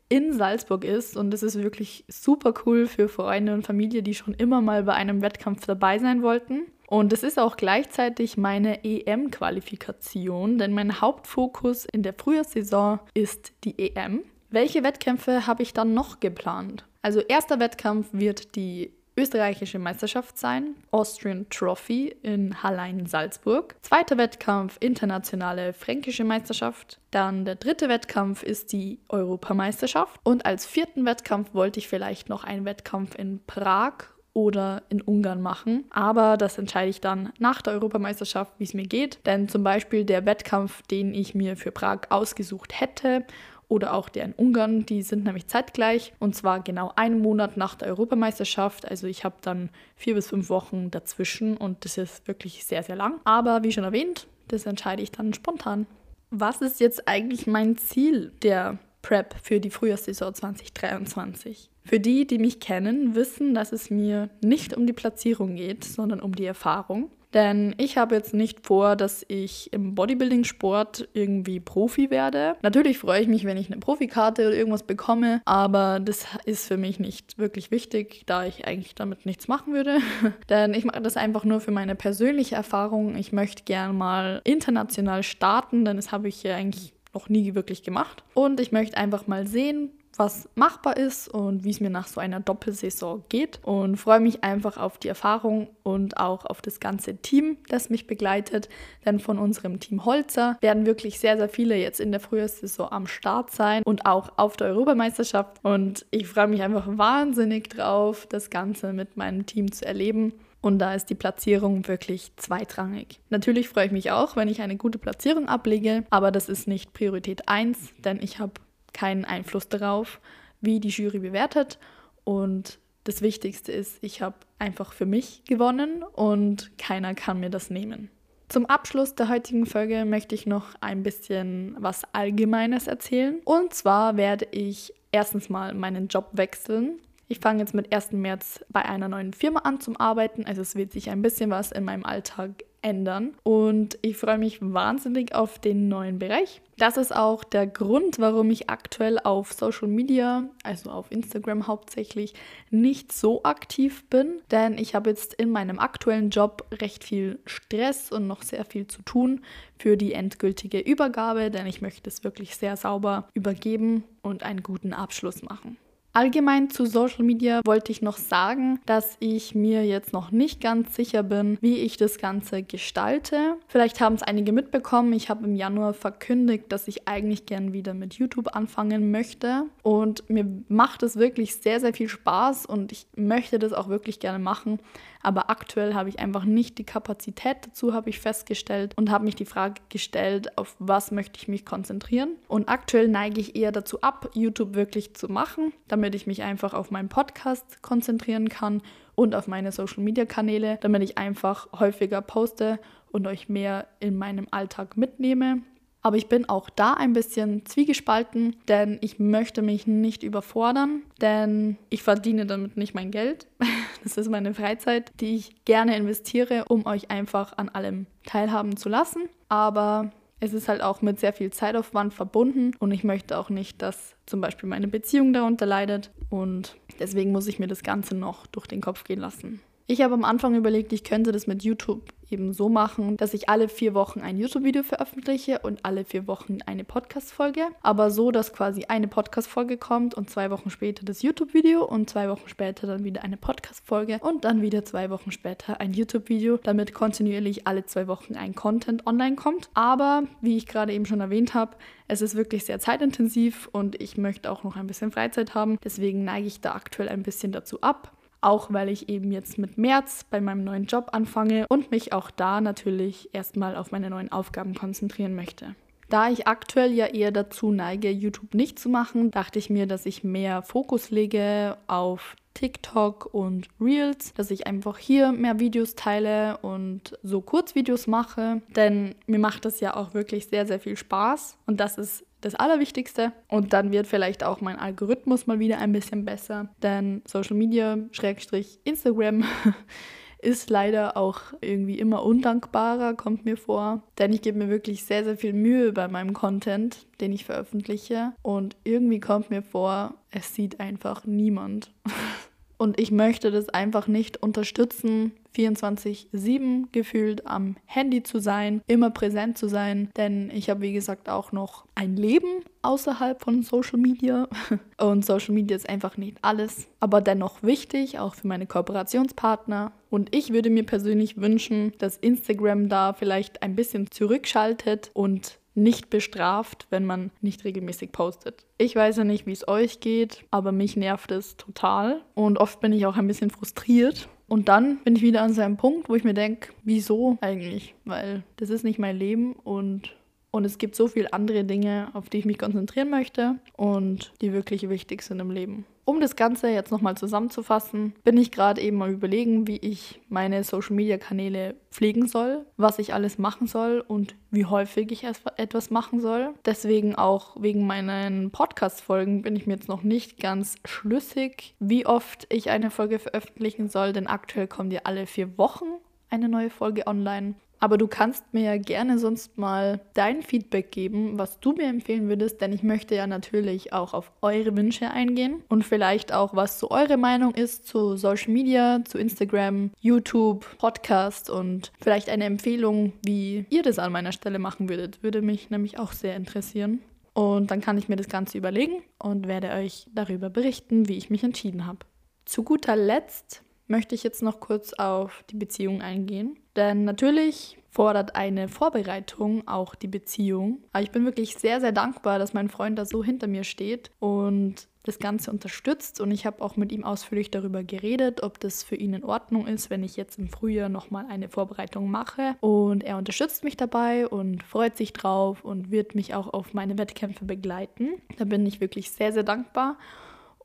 in 0.09 0.33
Salzburg 0.33 0.85
ist 0.85 1.17
und 1.17 1.33
das 1.33 1.43
ist 1.43 1.61
wirklich 1.61 2.05
super 2.07 2.55
cool 2.65 2.87
für 2.87 3.09
Freunde 3.09 3.55
und 3.55 3.67
Familie, 3.67 4.05
die 4.05 4.15
schon 4.15 4.35
immer 4.35 4.61
mal 4.61 4.85
bei 4.85 4.93
einem 4.93 5.21
Wettkampf 5.21 5.67
dabei 5.67 5.99
sein 5.99 6.23
wollten. 6.23 6.63
Und 6.87 7.13
es 7.13 7.25
ist 7.25 7.39
auch 7.39 7.57
gleichzeitig 7.57 8.37
meine 8.37 8.85
EM-Qualifikation, 8.85 10.59
denn 10.59 10.73
mein 10.73 11.01
Hauptfokus 11.01 11.87
in 11.87 12.05
der 12.05 12.15
Frühjahrssaison 12.15 13.01
ist 13.15 13.53
die 13.65 13.79
EM. 13.79 14.23
Welche 14.51 14.85
Wettkämpfe 14.85 15.47
habe 15.47 15.63
ich 15.63 15.73
dann 15.73 15.93
noch 15.93 16.21
geplant? 16.21 16.85
Also 17.03 17.21
erster 17.21 17.61
Wettkampf 17.61 18.09
wird 18.13 18.57
die 18.57 18.93
österreichische 19.21 19.79
Meisterschaft 19.79 20.39
sein, 20.39 20.75
Austrian 20.91 21.47
Trophy 21.51 22.17
in 22.23 22.63
Hallein 22.63 23.05
Salzburg. 23.05 23.77
Zweiter 23.83 24.17
Wettkampf 24.17 24.79
internationale 24.81 25.75
fränkische 25.75 26.25
Meisterschaft. 26.25 26.99
Dann 27.11 27.45
der 27.45 27.57
dritte 27.57 27.91
Wettkampf 27.91 28.43
ist 28.43 28.73
die 28.73 28.99
Europameisterschaft. 29.11 30.19
Und 30.25 30.47
als 30.47 30.65
vierten 30.65 31.05
Wettkampf 31.05 31.53
wollte 31.53 31.81
ich 31.81 31.89
vielleicht 31.89 32.31
noch 32.31 32.45
einen 32.45 32.65
Wettkampf 32.65 33.15
in 33.15 33.45
Prag 33.47 34.05
oder 34.33 34.85
in 34.89 35.03
Ungarn 35.03 35.43
machen. 35.43 35.85
Aber 35.91 36.39
das 36.39 36.57
entscheide 36.57 36.89
ich 36.89 37.03
dann 37.03 37.33
nach 37.39 37.61
der 37.61 37.75
Europameisterschaft, 37.75 38.55
wie 38.59 38.65
es 38.65 38.73
mir 38.73 38.87
geht. 38.87 39.19
Denn 39.27 39.49
zum 39.49 39.63
Beispiel 39.63 40.05
der 40.05 40.25
Wettkampf, 40.25 40.83
den 40.83 41.13
ich 41.13 41.35
mir 41.35 41.57
für 41.59 41.73
Prag 41.73 42.03
ausgesucht 42.09 42.81
hätte 42.81 43.27
oder 43.71 43.95
auch 43.95 44.09
der 44.09 44.25
in 44.25 44.33
Ungarn, 44.33 44.85
die 44.85 45.03
sind 45.03 45.25
nämlich 45.25 45.47
zeitgleich 45.47 46.13
und 46.19 46.35
zwar 46.35 46.61
genau 46.61 46.93
einen 46.97 47.23
Monat 47.23 47.57
nach 47.57 47.77
der 47.77 47.89
Europameisterschaft. 47.89 48.87
Also 48.91 49.07
ich 49.07 49.25
habe 49.25 49.37
dann 49.43 49.71
vier 49.95 50.15
bis 50.15 50.27
fünf 50.27 50.51
Wochen 50.51 50.91
dazwischen 50.91 51.57
und 51.57 51.85
das 51.85 51.97
ist 51.97 52.27
wirklich 52.27 52.65
sehr, 52.65 52.83
sehr 52.83 52.97
lang. 52.97 53.21
Aber 53.25 53.63
wie 53.63 53.71
schon 53.71 53.85
erwähnt, 53.85 54.27
das 54.49 54.67
entscheide 54.67 55.03
ich 55.03 55.13
dann 55.13 55.33
spontan. 55.33 55.87
Was 56.31 56.61
ist 56.61 56.81
jetzt 56.81 57.07
eigentlich 57.07 57.47
mein 57.47 57.77
Ziel 57.77 58.33
der 58.43 58.79
Prep 59.03 59.37
für 59.41 59.61
die 59.61 59.71
Frühjahrssaison 59.71 60.35
2023? 60.35 61.71
Für 61.85 62.01
die, 62.01 62.27
die 62.27 62.39
mich 62.39 62.59
kennen, 62.59 63.15
wissen, 63.15 63.55
dass 63.55 63.73
es 63.73 63.89
mir 63.89 64.31
nicht 64.43 64.77
um 64.77 64.87
die 64.87 64.93
Platzierung 64.93 65.55
geht, 65.55 65.85
sondern 65.85 66.21
um 66.21 66.35
die 66.35 66.45
Erfahrung. 66.45 67.11
Denn 67.35 67.75
ich 67.79 67.97
habe 67.97 68.15
jetzt 68.15 68.35
nicht 68.35 68.67
vor, 68.67 68.97
dass 68.97 69.25
ich 69.29 69.73
im 69.73 69.95
Bodybuilding-Sport 69.95 71.09
irgendwie 71.13 71.61
Profi 71.61 72.11
werde. 72.11 72.57
Natürlich 72.63 72.99
freue 72.99 73.23
ich 73.23 73.29
mich, 73.29 73.45
wenn 73.45 73.57
ich 73.57 73.71
eine 73.71 73.81
Profikarte 73.81 74.47
oder 74.49 74.57
irgendwas 74.57 74.83
bekomme, 74.83 75.41
aber 75.45 76.01
das 76.01 76.27
ist 76.45 76.67
für 76.67 76.77
mich 76.77 76.99
nicht 76.99 77.39
wirklich 77.39 77.71
wichtig, 77.71 78.23
da 78.27 78.45
ich 78.45 78.67
eigentlich 78.67 78.95
damit 78.95 79.27
nichts 79.27 79.49
machen 79.49 79.73
würde. 79.73 79.99
Denn 80.49 80.75
ich 80.75 80.85
mache 80.85 81.01
das 81.01 81.17
einfach 81.17 81.45
nur 81.45 81.61
für 81.61 81.71
meine 81.71 81.95
persönliche 81.95 82.57
Erfahrung. 82.57 83.17
Ich 83.17 83.33
möchte 83.33 83.65
gern 83.65 83.97
mal 83.97 84.41
international 84.45 85.23
starten, 85.23 85.85
denn 85.85 85.97
das 85.97 86.13
habe 86.13 86.29
ich 86.29 86.43
ja 86.43 86.57
eigentlich 86.57 86.93
noch 87.13 87.29
nie 87.29 87.55
wirklich 87.55 87.83
gemacht. 87.83 88.23
Und 88.35 88.61
ich 88.61 88.73
möchte 88.73 88.97
einfach 88.97 89.27
mal 89.27 89.47
sehen, 89.47 89.91
was 90.21 90.51
machbar 90.55 90.99
ist 90.99 91.29
und 91.29 91.65
wie 91.65 91.71
es 91.71 91.81
mir 91.81 91.89
nach 91.89 92.07
so 92.07 92.21
einer 92.21 92.41
Doppelsaison 92.41 93.25
geht 93.31 93.59
und 93.63 93.97
freue 93.97 94.21
mich 94.21 94.45
einfach 94.45 94.77
auf 94.77 94.99
die 94.99 95.09
Erfahrung 95.09 95.71
und 95.83 96.19
auch 96.19 96.45
auf 96.45 96.61
das 96.61 96.79
ganze 96.79 97.17
Team, 97.17 97.57
das 97.69 97.89
mich 97.89 98.07
begleitet. 98.07 98.69
Denn 99.07 99.19
von 99.19 99.39
unserem 99.39 99.81
Team 99.81 100.05
Holzer 100.05 100.59
werden 100.61 100.85
wirklich 100.85 101.19
sehr, 101.19 101.39
sehr 101.39 101.49
viele 101.49 101.75
jetzt 101.77 102.01
in 102.01 102.11
der 102.11 102.21
Frühjahrssaison 102.21 102.93
am 102.93 103.07
Start 103.07 103.51
sein 103.51 103.83
und 103.83 104.05
auch 104.05 104.33
auf 104.37 104.59
der 104.59 104.67
Europameisterschaft. 104.67 105.57
Und 105.63 106.05
ich 106.11 106.29
freue 106.29 106.49
mich 106.49 106.61
einfach 106.61 106.87
wahnsinnig 106.87 107.71
drauf, 107.71 108.27
das 108.29 108.51
Ganze 108.51 108.93
mit 108.93 109.17
meinem 109.17 109.47
Team 109.47 109.73
zu 109.73 109.87
erleben. 109.87 110.35
Und 110.61 110.81
da 110.81 110.93
ist 110.93 111.07
die 111.07 111.15
Platzierung 111.15 111.89
wirklich 111.89 112.37
zweitrangig. 112.37 113.21
Natürlich 113.31 113.71
freue 113.71 113.87
ich 113.87 113.93
mich 113.93 114.11
auch, 114.11 114.37
wenn 114.37 114.49
ich 114.49 114.61
eine 114.61 114.77
gute 114.77 114.99
Platzierung 114.99 115.49
ablege, 115.49 116.05
aber 116.11 116.31
das 116.31 116.51
ist 116.51 116.69
nicht 116.69 116.93
Priorität 116.93 117.49
1, 117.49 117.95
denn 118.05 118.21
ich 118.23 118.39
habe 118.39 118.53
keinen 118.93 119.25
Einfluss 119.25 119.69
darauf, 119.69 120.21
wie 120.61 120.81
die 120.81 120.89
Jury 120.89 121.19
bewertet. 121.19 121.79
Und 122.25 122.79
das 123.05 123.23
Wichtigste 123.23 123.73
ist, 123.73 123.99
ich 124.03 124.23
habe 124.23 124.37
einfach 124.59 124.93
für 124.93 125.07
mich 125.07 125.43
gewonnen 125.45 126.03
und 126.03 126.77
keiner 126.79 127.15
kann 127.15 127.41
mir 127.41 127.51
das 127.51 127.71
nehmen. 127.71 128.11
Zum 128.49 128.67
Abschluss 128.67 129.15
der 129.15 129.29
heutigen 129.29 129.65
Folge 129.65 130.05
möchte 130.05 130.35
ich 130.35 130.45
noch 130.45 130.75
ein 130.81 131.05
bisschen 131.05 131.77
was 131.79 132.03
Allgemeines 132.13 132.89
erzählen. 132.89 133.41
Und 133.45 133.75
zwar 133.75 134.17
werde 134.17 134.49
ich 134.51 134.93
erstens 135.13 135.49
mal 135.49 135.73
meinen 135.73 136.09
Job 136.09 136.31
wechseln. 136.33 136.99
Ich 137.29 137.39
fange 137.39 137.61
jetzt 137.61 137.75
mit 137.75 137.95
1. 137.95 138.11
März 138.11 138.65
bei 138.69 138.85
einer 138.85 139.09
neuen 139.09 139.33
Firma 139.33 139.61
an 139.61 139.81
zum 139.81 139.97
Arbeiten. 139.99 140.47
Also 140.47 140.63
es 140.63 140.75
wird 140.75 140.93
sich 140.93 141.11
ein 141.11 141.23
bisschen 141.23 141.51
was 141.51 141.71
in 141.71 141.85
meinem 141.85 142.05
Alltag 142.05 142.65
ändern. 142.83 143.35
Und 143.43 143.99
ich 144.03 144.17
freue 144.17 144.39
mich 144.39 144.59
wahnsinnig 144.61 145.35
auf 145.35 145.59
den 145.59 145.89
neuen 145.89 146.19
Bereich. 146.19 146.61
Das 146.79 146.97
ist 146.97 147.15
auch 147.15 147.45
der 147.45 147.67
Grund, 147.67 148.19
warum 148.19 148.51
ich 148.51 148.71
aktuell 148.71 149.19
auf 149.19 149.53
Social 149.53 149.89
Media, 149.89 150.49
also 150.63 150.91
auf 150.91 151.13
Instagram 151.13 151.67
hauptsächlich, 151.67 152.35
nicht 152.71 153.13
so 153.13 153.43
aktiv 153.43 154.05
bin. 154.09 154.41
Denn 154.51 154.79
ich 154.79 154.95
habe 154.95 155.11
jetzt 155.11 155.35
in 155.35 155.51
meinem 155.51 155.79
aktuellen 155.79 156.31
Job 156.31 156.67
recht 156.81 157.05
viel 157.05 157.39
Stress 157.45 158.11
und 158.11 158.27
noch 158.27 158.43
sehr 158.43 158.65
viel 158.65 158.87
zu 158.87 159.03
tun 159.03 159.43
für 159.79 159.97
die 159.97 160.13
endgültige 160.13 160.79
Übergabe, 160.79 161.51
denn 161.51 161.67
ich 161.67 161.83
möchte 161.83 162.09
es 162.09 162.25
wirklich 162.25 162.57
sehr 162.57 162.77
sauber 162.77 163.29
übergeben 163.35 164.05
und 164.23 164.43
einen 164.43 164.63
guten 164.63 164.93
Abschluss 164.93 165.43
machen. 165.43 165.77
Allgemein 166.13 166.71
zu 166.71 166.87
Social 166.87 167.23
Media 167.23 167.61
wollte 167.65 167.93
ich 167.93 168.03
noch 168.03 168.17
sagen, 168.17 168.81
dass 168.85 169.17
ich 169.21 169.55
mir 169.55 169.87
jetzt 169.87 170.13
noch 170.13 170.33
nicht 170.33 170.61
ganz 170.61 170.97
sicher 170.97 171.23
bin, 171.23 171.57
wie 171.61 171.77
ich 171.77 171.99
das 171.99 172.19
Ganze 172.19 172.65
gestalte. 172.65 173.55
Vielleicht 173.69 174.01
haben 174.01 174.17
es 174.17 174.25
einige 174.25 174.51
mitbekommen. 174.51 175.13
Ich 175.13 175.31
habe 175.31 175.45
im 175.45 175.55
Januar 175.55 175.95
verkündigt, 175.95 176.65
dass 176.71 176.89
ich 176.89 177.07
eigentlich 177.07 177.47
gern 177.47 177.73
wieder 177.73 177.95
mit 177.95 178.15
YouTube 178.15 178.57
anfangen 178.57 179.13
möchte. 179.13 179.67
Und 179.85 180.29
mir 180.29 180.47
macht 180.67 181.05
es 181.05 181.15
wirklich 181.15 181.55
sehr, 181.55 181.79
sehr 181.79 181.95
viel 181.95 182.09
Spaß 182.09 182.67
und 182.67 182.91
ich 182.91 183.07
möchte 183.15 183.61
das 183.61 183.73
auch 183.73 183.89
wirklich 183.89 184.19
gerne 184.19 184.41
machen. 184.41 184.81
Aber 185.23 185.51
aktuell 185.51 185.95
habe 185.95 186.09
ich 186.09 186.19
einfach 186.19 186.45
nicht 186.45 186.79
die 186.79 186.85
Kapazität 186.85 187.59
dazu, 187.67 187.93
habe 187.93 188.09
ich 188.09 188.21
festgestellt 188.21 188.95
und 188.97 189.11
habe 189.11 189.25
mich 189.25 189.37
die 189.37 189.45
Frage 189.45 189.81
gestellt, 189.91 190.57
auf 190.57 190.77
was 190.79 191.11
möchte 191.13 191.39
ich 191.39 191.47
mich 191.47 191.67
konzentrieren. 191.67 192.37
Und 192.49 192.69
aktuell 192.69 193.07
neige 193.07 193.41
ich 193.41 193.55
eher 193.55 193.71
dazu 193.71 194.01
ab, 194.01 194.31
YouTube 194.35 194.75
wirklich 194.75 195.15
zu 195.15 195.29
machen, 195.29 195.73
damit 195.89 196.00
ich 196.09 196.27
mich 196.27 196.43
einfach 196.43 196.75
auf 196.75 196.91
meinen 196.91 197.09
Podcast 197.09 197.83
konzentrieren 197.83 198.49
kann 198.49 198.83
und 199.15 199.35
auf 199.35 199.49
meine 199.49 199.73
Social-Media-Kanäle, 199.73 200.79
damit 200.81 201.03
ich 201.03 201.19
einfach 201.19 201.69
häufiger 201.79 202.23
poste 202.23 202.79
und 203.13 203.27
euch 203.27 203.49
mehr 203.49 203.87
in 204.01 204.17
meinem 204.17 204.47
Alltag 204.51 204.97
mitnehme. 204.97 205.63
Aber 206.03 206.17
ich 206.17 206.29
bin 206.29 206.49
auch 206.49 206.71
da 206.71 206.95
ein 206.95 207.13
bisschen 207.13 207.67
zwiegespalten, 207.67 208.57
denn 208.69 208.99
ich 209.03 209.19
möchte 209.19 209.61
mich 209.61 209.87
nicht 209.87 210.23
überfordern, 210.23 211.03
denn 211.21 211.77
ich 211.91 212.03
verdiene 212.03 212.47
damit 212.47 212.77
nicht 212.77 212.95
mein 212.95 213.11
Geld. 213.11 213.47
Das 214.03 214.17
ist 214.17 214.31
meine 214.31 214.55
Freizeit, 214.55 215.13
die 215.21 215.37
ich 215.37 215.63
gerne 215.67 215.95
investiere, 215.95 216.65
um 216.69 216.87
euch 216.87 217.11
einfach 217.11 217.59
an 217.59 217.69
allem 217.69 218.07
teilhaben 218.25 218.79
zu 218.79 218.89
lassen. 218.89 219.29
Aber 219.51 220.11
es 220.41 220.55
ist 220.55 220.69
halt 220.69 220.83
auch 220.83 221.03
mit 221.03 221.21
sehr 221.21 221.33
viel 221.33 221.51
Zeitaufwand 221.51 222.15
verbunden 222.15 222.73
und 222.79 222.91
ich 222.93 223.05
möchte 223.05 223.39
auch 223.39 223.51
nicht, 223.51 223.83
dass 223.83 224.17
zum 224.27 224.41
Beispiel 224.41 224.69
meine 224.69 224.89
Beziehung 224.89 225.33
darunter 225.33 225.67
leidet 225.67 226.11
und 226.31 226.77
deswegen 226.99 227.31
muss 227.31 227.47
ich 227.47 227.59
mir 227.59 227.69
das 227.69 227.83
Ganze 227.83 228.17
noch 228.17 228.47
durch 228.47 228.67
den 228.67 228.81
Kopf 228.81 229.05
gehen 229.05 229.21
lassen. 229.21 229.61
Ich 229.91 230.03
habe 230.03 230.15
am 230.15 230.23
Anfang 230.23 230.55
überlegt, 230.55 230.93
ich 230.93 231.03
könnte 231.03 231.33
das 231.33 231.49
mit 231.49 231.65
YouTube 231.65 232.13
eben 232.31 232.53
so 232.53 232.69
machen, 232.69 233.17
dass 233.17 233.35
ich 233.35 233.49
alle 233.49 233.69
vier 233.69 233.93
Wochen 233.93 234.21
ein 234.21 234.39
YouTube-Video 234.39 234.85
veröffentliche 234.85 235.59
und 235.65 235.85
alle 235.85 236.05
vier 236.05 236.29
Wochen 236.29 236.59
eine 236.65 236.85
Podcast-Folge. 236.85 237.63
Aber 237.83 238.13
so, 238.13 238.31
dass 238.31 238.53
quasi 238.53 238.85
eine 238.85 239.09
Podcast-Folge 239.09 239.79
kommt 239.79 240.15
und 240.15 240.31
zwei 240.31 240.53
Wochen 240.53 240.71
später 240.71 241.05
das 241.05 241.23
YouTube-Video 241.23 241.85
und 241.85 242.09
zwei 242.09 242.29
Wochen 242.29 242.49
später 242.49 242.87
dann 242.87 243.03
wieder 243.03 243.25
eine 243.25 243.37
Podcast-Folge 243.37 244.21
und 244.23 244.45
dann 244.45 244.63
wieder 244.63 244.85
zwei 244.85 245.11
Wochen 245.11 245.33
später 245.33 245.81
ein 245.81 245.93
YouTube-Video, 245.93 246.59
damit 246.63 246.95
kontinuierlich 246.95 247.67
alle 247.67 247.85
zwei 247.85 248.07
Wochen 248.07 248.37
ein 248.37 248.55
Content 248.55 249.09
online 249.09 249.35
kommt. 249.35 249.71
Aber 249.75 250.23
wie 250.41 250.57
ich 250.57 250.69
gerade 250.69 250.93
eben 250.93 251.05
schon 251.05 251.19
erwähnt 251.19 251.55
habe, 251.55 251.75
es 252.07 252.23
ist 252.23 252.37
wirklich 252.37 252.65
sehr 252.65 252.79
zeitintensiv 252.79 253.69
und 253.73 254.01
ich 254.01 254.17
möchte 254.17 254.53
auch 254.53 254.63
noch 254.63 254.77
ein 254.77 254.87
bisschen 254.87 255.11
Freizeit 255.11 255.57
haben. 255.57 255.79
Deswegen 255.83 256.23
neige 256.23 256.47
ich 256.47 256.61
da 256.61 256.77
aktuell 256.77 257.09
ein 257.09 257.25
bisschen 257.25 257.51
dazu 257.51 257.81
ab. 257.81 258.13
Auch 258.41 258.73
weil 258.73 258.89
ich 258.89 259.09
eben 259.09 259.33
jetzt 259.33 259.59
mit 259.59 259.79
März 259.79 260.25
bei 260.31 260.41
meinem 260.41 260.65
neuen 260.65 260.87
Job 260.87 261.11
anfange 261.13 261.67
und 261.69 261.91
mich 261.91 262.13
auch 262.13 262.31
da 262.31 262.61
natürlich 262.61 263.31
erstmal 263.33 263.77
auf 263.77 263.93
meine 263.93 264.11
neuen 264.11 264.33
Aufgaben 264.33 264.75
konzentrieren 264.75 265.35
möchte. 265.35 265.75
Da 266.09 266.29
ich 266.29 266.49
aktuell 266.49 266.93
ja 266.93 267.07
eher 267.07 267.31
dazu 267.31 267.71
neige, 267.71 268.11
YouTube 268.11 268.55
nicht 268.55 268.81
zu 268.81 268.89
machen, 268.89 269.31
dachte 269.31 269.61
ich 269.61 269.71
mir, 269.71 269.87
dass 269.87 270.07
ich 270.07 270.25
mehr 270.25 270.63
Fokus 270.63 271.11
lege 271.11 271.77
auf 271.87 272.35
TikTok 272.55 273.33
und 273.33 273.69
Reels, 273.81 274.35
dass 274.35 274.51
ich 274.51 274.67
einfach 274.67 274.99
hier 274.99 275.31
mehr 275.31 275.61
Videos 275.61 275.95
teile 275.95 276.59
und 276.59 277.17
so 277.23 277.41
Kurzvideos 277.41 278.09
mache, 278.09 278.61
denn 278.75 279.15
mir 279.27 279.39
macht 279.39 279.65
das 279.65 279.79
ja 279.79 279.97
auch 279.97 280.13
wirklich 280.13 280.49
sehr, 280.49 280.67
sehr 280.67 280.81
viel 280.81 280.97
Spaß 280.97 281.57
und 281.67 281.79
das 281.79 281.97
ist 281.97 282.25
das 282.41 282.55
Allerwichtigste. 282.55 283.33
Und 283.49 283.73
dann 283.73 283.93
wird 283.93 284.07
vielleicht 284.07 284.45
auch 284.45 284.61
mein 284.61 284.79
Algorithmus 284.79 285.47
mal 285.47 285.59
wieder 285.59 285.79
ein 285.79 285.93
bisschen 285.93 286.25
besser, 286.25 286.69
denn 286.83 287.23
Social 287.27 287.57
Media, 287.57 287.99
Schrägstrich 288.13 288.81
Instagram, 288.85 289.45
ist 290.43 290.71
leider 290.71 291.17
auch 291.17 291.41
irgendwie 291.61 291.99
immer 291.99 292.25
undankbarer, 292.25 293.15
kommt 293.15 293.45
mir 293.45 293.57
vor. 293.57 294.03
Denn 294.19 294.33
ich 294.33 294.43
gebe 294.43 294.59
mir 294.59 294.69
wirklich 294.69 295.05
sehr, 295.05 295.25
sehr 295.25 295.37
viel 295.37 295.53
Mühe 295.53 295.93
bei 295.93 296.09
meinem 296.09 296.33
Content, 296.33 297.07
den 297.21 297.33
ich 297.33 297.45
veröffentliche. 297.45 298.33
Und 298.43 298.77
irgendwie 298.85 299.21
kommt 299.21 299.51
mir 299.51 299.63
vor, 299.63 300.15
es 300.31 300.55
sieht 300.55 300.81
einfach 300.81 301.27
niemand. 301.27 301.93
Und 302.79 302.99
ich 302.99 303.11
möchte 303.11 303.51
das 303.51 303.69
einfach 303.69 304.07
nicht 304.07 304.43
unterstützen, 304.43 305.33
24-7 305.57 306.87
gefühlt 306.93 307.47
am 307.47 307.77
Handy 307.87 308.23
zu 308.23 308.39
sein, 308.39 308.83
immer 308.87 309.11
präsent 309.11 309.59
zu 309.59 309.69
sein. 309.69 310.11
Denn 310.17 310.51
ich 310.51 310.71
habe, 310.71 310.83
wie 310.83 310.93
gesagt, 310.93 311.29
auch 311.29 311.53
noch 311.53 311.85
ein 311.95 312.17
Leben 312.17 312.63
außerhalb 312.83 313.43
von 313.43 313.63
Social 313.63 313.99
Media. 313.99 314.49
Und 314.99 315.25
Social 315.25 315.55
Media 315.55 315.77
ist 315.77 315.89
einfach 315.89 316.17
nicht 316.17 316.39
alles, 316.43 316.89
aber 317.01 317.21
dennoch 317.21 317.63
wichtig, 317.63 318.19
auch 318.19 318.35
für 318.35 318.49
meine 318.49 318.67
Kooperationspartner. 318.67 319.93
Und 320.11 320.35
ich 320.35 320.53
würde 320.53 320.71
mir 320.71 320.85
persönlich 320.85 321.37
wünschen, 321.37 321.93
dass 321.99 322.17
Instagram 322.17 322.89
da 322.89 323.13
vielleicht 323.13 323.63
ein 323.63 323.77
bisschen 323.77 324.11
zurückschaltet 324.11 325.11
und 325.15 325.61
nicht 325.75 326.11
bestraft, 326.11 326.87
wenn 326.91 327.05
man 327.05 327.31
nicht 327.41 327.65
regelmäßig 327.65 328.13
postet. 328.13 328.65
Ich 328.79 328.97
weiß 328.97 329.19
ja 329.19 329.25
nicht, 329.25 329.47
wie 329.47 329.53
es 329.53 329.69
euch 329.69 330.01
geht, 330.01 330.45
aber 330.51 330.73
mich 330.73 330.97
nervt 330.97 331.31
es 331.31 331.57
total 331.57 332.23
und 332.35 332.59
oft 332.59 332.81
bin 332.81 332.93
ich 332.93 333.07
auch 333.07 333.17
ein 333.17 333.27
bisschen 333.27 333.51
frustriert. 333.51 334.29
Und 334.51 334.69
dann 334.69 334.97
bin 335.05 335.15
ich 335.15 335.23
wieder 335.23 335.43
an 335.43 335.53
so 335.53 335.63
einem 335.63 335.77
Punkt, 335.77 336.09
wo 336.09 336.17
ich 336.17 336.25
mir 336.25 336.35
denke, 336.35 336.73
wieso 336.83 337.39
eigentlich? 337.41 337.95
Weil 338.05 338.43
das 338.57 338.69
ist 338.69 338.83
nicht 338.83 338.99
mein 338.99 339.17
Leben 339.17 339.53
und 339.53 340.17
und 340.51 340.65
es 340.65 340.79
gibt 340.79 340.97
so 340.97 341.09
viele 341.09 341.33
andere 341.33 341.65
Dinge, 341.65 342.09
auf 342.13 342.29
die 342.29 342.39
ich 342.39 342.45
mich 342.45 342.59
konzentrieren 342.59 343.11
möchte 343.11 343.57
und 343.77 344.33
die 344.41 344.53
wirklich 344.53 344.89
wichtig 344.89 345.23
sind 345.23 345.41
im 345.41 345.51
Leben. 345.51 345.85
Um 346.05 346.21
das 346.21 346.35
Ganze 346.35 346.69
jetzt 346.69 346.91
nochmal 346.91 347.17
zusammenzufassen, 347.17 348.15
bin 348.25 348.37
ich 348.37 348.51
gerade 348.51 348.81
eben 348.81 348.97
mal 348.97 349.13
überlegen, 349.13 349.69
wie 349.69 349.77
ich 349.77 350.21
meine 350.29 350.65
Social-Media-Kanäle 350.65 351.77
pflegen 351.93 352.27
soll, 352.27 352.67
was 352.77 352.99
ich 352.99 353.15
alles 353.15 353.39
machen 353.39 353.69
soll 353.69 354.03
und 354.05 354.35
wie 354.51 354.65
häufig 354.65 355.13
ich 355.13 355.25
etwas 355.57 355.91
machen 355.91 356.21
soll. 356.21 356.55
Deswegen 356.65 357.15
auch 357.15 357.63
wegen 357.63 357.87
meinen 357.87 358.51
Podcast-Folgen 358.51 359.43
bin 359.43 359.55
ich 359.55 359.69
mir 359.69 359.75
jetzt 359.75 359.89
noch 359.89 360.03
nicht 360.03 360.41
ganz 360.41 360.79
schlüssig, 360.85 361.77
wie 361.79 362.07
oft 362.07 362.53
ich 362.53 362.71
eine 362.71 362.91
Folge 362.91 363.21
veröffentlichen 363.21 363.89
soll, 363.89 364.13
denn 364.13 364.27
aktuell 364.27 364.67
kommt 364.67 364.93
ja 364.93 365.03
alle 365.05 365.27
vier 365.27 365.57
Wochen 365.59 365.87
eine 366.29 366.49
neue 366.49 366.71
Folge 366.71 367.07
online. 367.07 367.55
Aber 367.81 367.97
du 367.97 368.07
kannst 368.07 368.45
mir 368.53 368.63
ja 368.63 368.77
gerne 368.77 369.19
sonst 369.19 369.57
mal 369.57 370.01
dein 370.13 370.43
Feedback 370.43 370.93
geben, 370.93 371.39
was 371.39 371.59
du 371.61 371.73
mir 371.73 371.89
empfehlen 371.89 372.29
würdest, 372.29 372.61
denn 372.61 372.73
ich 372.73 372.83
möchte 372.83 373.15
ja 373.15 373.27
natürlich 373.27 373.95
auch 373.95 374.13
auf 374.13 374.31
eure 374.43 374.77
Wünsche 374.77 375.11
eingehen 375.11 375.63
und 375.69 375.85
vielleicht 375.85 376.33
auch, 376.33 376.55
was 376.55 376.79
so 376.79 376.91
eure 376.91 377.17
Meinung 377.17 377.55
ist 377.55 377.87
zu 377.87 378.17
Social 378.17 378.53
Media, 378.53 379.01
zu 379.07 379.17
Instagram, 379.17 379.91
YouTube, 379.99 380.67
Podcast 380.77 381.49
und 381.49 381.91
vielleicht 382.01 382.29
eine 382.29 382.45
Empfehlung, 382.45 383.15
wie 383.25 383.65
ihr 383.71 383.83
das 383.83 383.99
an 383.99 384.13
meiner 384.13 384.33
Stelle 384.33 384.59
machen 384.59 384.91
würdet. 384.91 385.23
Würde 385.23 385.41
mich 385.41 385.71
nämlich 385.71 385.99
auch 385.99 386.13
sehr 386.13 386.37
interessieren. 386.37 387.01
Und 387.33 387.71
dann 387.71 387.81
kann 387.81 387.97
ich 387.97 388.09
mir 388.09 388.17
das 388.17 388.29
Ganze 388.29 388.59
überlegen 388.59 389.03
und 389.19 389.49
werde 389.49 389.71
euch 389.71 390.07
darüber 390.13 390.51
berichten, 390.51 391.09
wie 391.09 391.17
ich 391.17 391.31
mich 391.31 391.45
entschieden 391.45 391.87
habe. 391.87 392.01
Zu 392.45 392.65
guter 392.65 392.97
Letzt 392.97 393.63
möchte 393.91 394.15
ich 394.15 394.23
jetzt 394.23 394.43
noch 394.43 394.61
kurz 394.61 394.93
auf 394.95 395.45
die 395.51 395.57
Beziehung 395.57 396.01
eingehen. 396.01 396.59
Denn 396.77 397.05
natürlich 397.05 397.77
fordert 397.91 398.37
eine 398.37 398.69
Vorbereitung 398.69 399.67
auch 399.67 399.95
die 399.95 400.09
Beziehung. 400.09 400.79
Aber 400.93 401.03
ich 401.03 401.11
bin 401.11 401.25
wirklich 401.25 401.57
sehr, 401.57 401.81
sehr 401.81 401.93
dankbar, 401.93 402.39
dass 402.39 402.55
mein 402.55 402.69
Freund 402.69 402.99
da 402.99 403.05
so 403.05 403.23
hinter 403.25 403.49
mir 403.49 403.65
steht 403.65 404.13
und 404.21 404.87
das 405.03 405.19
Ganze 405.19 405.51
unterstützt. 405.51 406.21
Und 406.21 406.31
ich 406.31 406.47
habe 406.47 406.63
auch 406.63 406.77
mit 406.77 406.93
ihm 406.93 407.05
ausführlich 407.05 407.51
darüber 407.51 407.83
geredet, 407.83 408.43
ob 408.43 408.61
das 408.61 408.83
für 408.83 408.95
ihn 408.95 409.15
in 409.15 409.25
Ordnung 409.25 409.67
ist, 409.67 409.91
wenn 409.91 410.05
ich 410.05 410.17
jetzt 410.17 410.39
im 410.39 410.49
Frühjahr 410.49 410.89
nochmal 410.89 411.27
eine 411.29 411.49
Vorbereitung 411.49 412.11
mache. 412.11 412.55
Und 412.61 413.03
er 413.03 413.17
unterstützt 413.17 413.65
mich 413.65 413.77
dabei 413.77 414.29
und 414.29 414.63
freut 414.63 414.97
sich 414.97 415.13
drauf 415.13 415.65
und 415.65 415.91
wird 415.91 416.15
mich 416.15 416.35
auch 416.35 416.53
auf 416.53 416.75
meine 416.75 416.97
Wettkämpfe 416.97 417.45
begleiten. 417.45 418.11
Da 418.39 418.45
bin 418.45 418.65
ich 418.67 418.81
wirklich 418.81 419.11
sehr, 419.11 419.33
sehr 419.33 419.43
dankbar. 419.43 419.97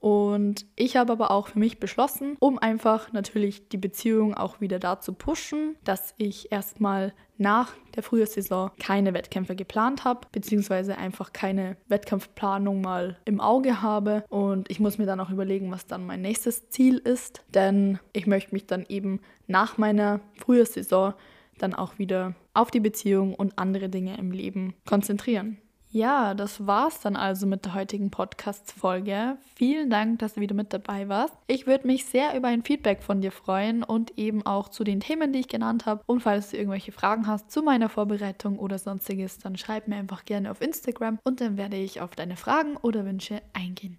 Und 0.06 0.68
ich 0.76 0.98
habe 0.98 1.14
aber 1.14 1.32
auch 1.32 1.48
für 1.48 1.58
mich 1.58 1.80
beschlossen, 1.80 2.38
um 2.40 2.60
einfach 2.60 3.12
natürlich 3.12 3.70
die 3.70 3.80
Beziehung 3.80 4.36
auch 4.36 4.62
wieder 4.62 4.78
da 4.78 5.00
zu 5.00 5.14
pushen, 5.14 5.78
dass 5.84 6.14
ich 6.20 6.52
erstmal 6.52 7.12
nach 7.40 7.74
der 7.96 8.04
Frühjahrssaison 8.04 8.70
keine 8.80 9.16
Wettkämpfe 9.16 9.56
geplant 9.56 10.04
habe, 10.04 10.28
beziehungsweise 10.32 10.96
einfach 11.00 11.34
keine 11.34 11.76
Wettkampfplanung 11.88 12.82
mal 12.82 13.18
im 13.26 13.42
Auge 13.42 13.82
habe. 13.82 14.24
Und 14.30 14.70
ich 14.70 14.80
muss 14.80 15.00
mir 15.00 15.08
dann 15.08 15.20
auch 15.20 15.32
überlegen, 15.32 15.72
was 15.72 15.88
dann 15.88 16.06
mein 16.06 16.22
nächstes 16.22 16.70
Ziel 16.70 17.00
ist, 17.00 17.44
denn 17.56 17.98
ich 18.14 18.28
möchte 18.28 18.54
mich 18.54 18.68
dann 18.68 18.86
eben 18.88 19.22
nach 19.48 19.80
meiner 19.80 20.20
Frühjahrssaison 20.36 21.16
dann 21.58 21.74
auch 21.74 21.98
wieder 21.98 22.36
auf 22.54 22.70
die 22.70 22.80
Beziehung 22.80 23.34
und 23.34 23.58
andere 23.58 23.90
Dinge 23.90 24.20
im 24.20 24.30
Leben 24.30 24.76
konzentrieren. 24.86 25.58
Ja, 25.96 26.34
das 26.34 26.68
war's 26.68 27.00
dann 27.00 27.16
also 27.16 27.48
mit 27.48 27.64
der 27.64 27.74
heutigen 27.74 28.12
Podcast-Folge. 28.12 29.38
Vielen 29.56 29.90
Dank, 29.90 30.20
dass 30.20 30.34
du 30.34 30.42
wieder 30.42 30.54
mit 30.54 30.74
dabei 30.74 31.08
warst. 31.08 31.34
Ich 31.48 31.68
würde 31.68 31.88
mich 31.88 32.04
sehr 32.04 32.36
über 32.36 32.50
ein 32.50 32.64
Feedback 32.64 33.02
von 33.02 33.22
dir 33.22 33.32
freuen 33.32 33.82
und 33.82 34.18
eben 34.18 34.46
auch 34.46 34.68
zu 34.68 34.84
den 34.84 35.00
Themen, 35.00 35.32
die 35.32 35.40
ich 35.40 35.48
genannt 35.48 35.86
habe. 35.86 36.04
Und 36.06 36.20
falls 36.20 36.52
du 36.52 36.58
irgendwelche 36.58 36.92
Fragen 36.92 37.28
hast 37.28 37.50
zu 37.50 37.62
meiner 37.64 37.88
Vorbereitung 37.88 38.60
oder 38.60 38.78
sonstiges, 38.78 39.38
dann 39.38 39.56
schreib 39.56 39.88
mir 39.88 39.96
einfach 39.96 40.26
gerne 40.26 40.52
auf 40.52 40.60
Instagram 40.60 41.18
und 41.24 41.40
dann 41.40 41.56
werde 41.56 41.78
ich 41.78 42.02
auf 42.02 42.14
deine 42.14 42.36
Fragen 42.36 42.76
oder 42.76 43.06
Wünsche 43.06 43.42
eingehen. 43.54 43.98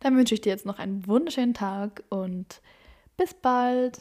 Dann 0.00 0.16
wünsche 0.16 0.34
ich 0.34 0.40
dir 0.40 0.50
jetzt 0.50 0.66
noch 0.66 0.80
einen 0.80 1.06
wunderschönen 1.06 1.54
Tag 1.54 2.02
und 2.08 2.60
bis 3.16 3.32
bald. 3.34 4.00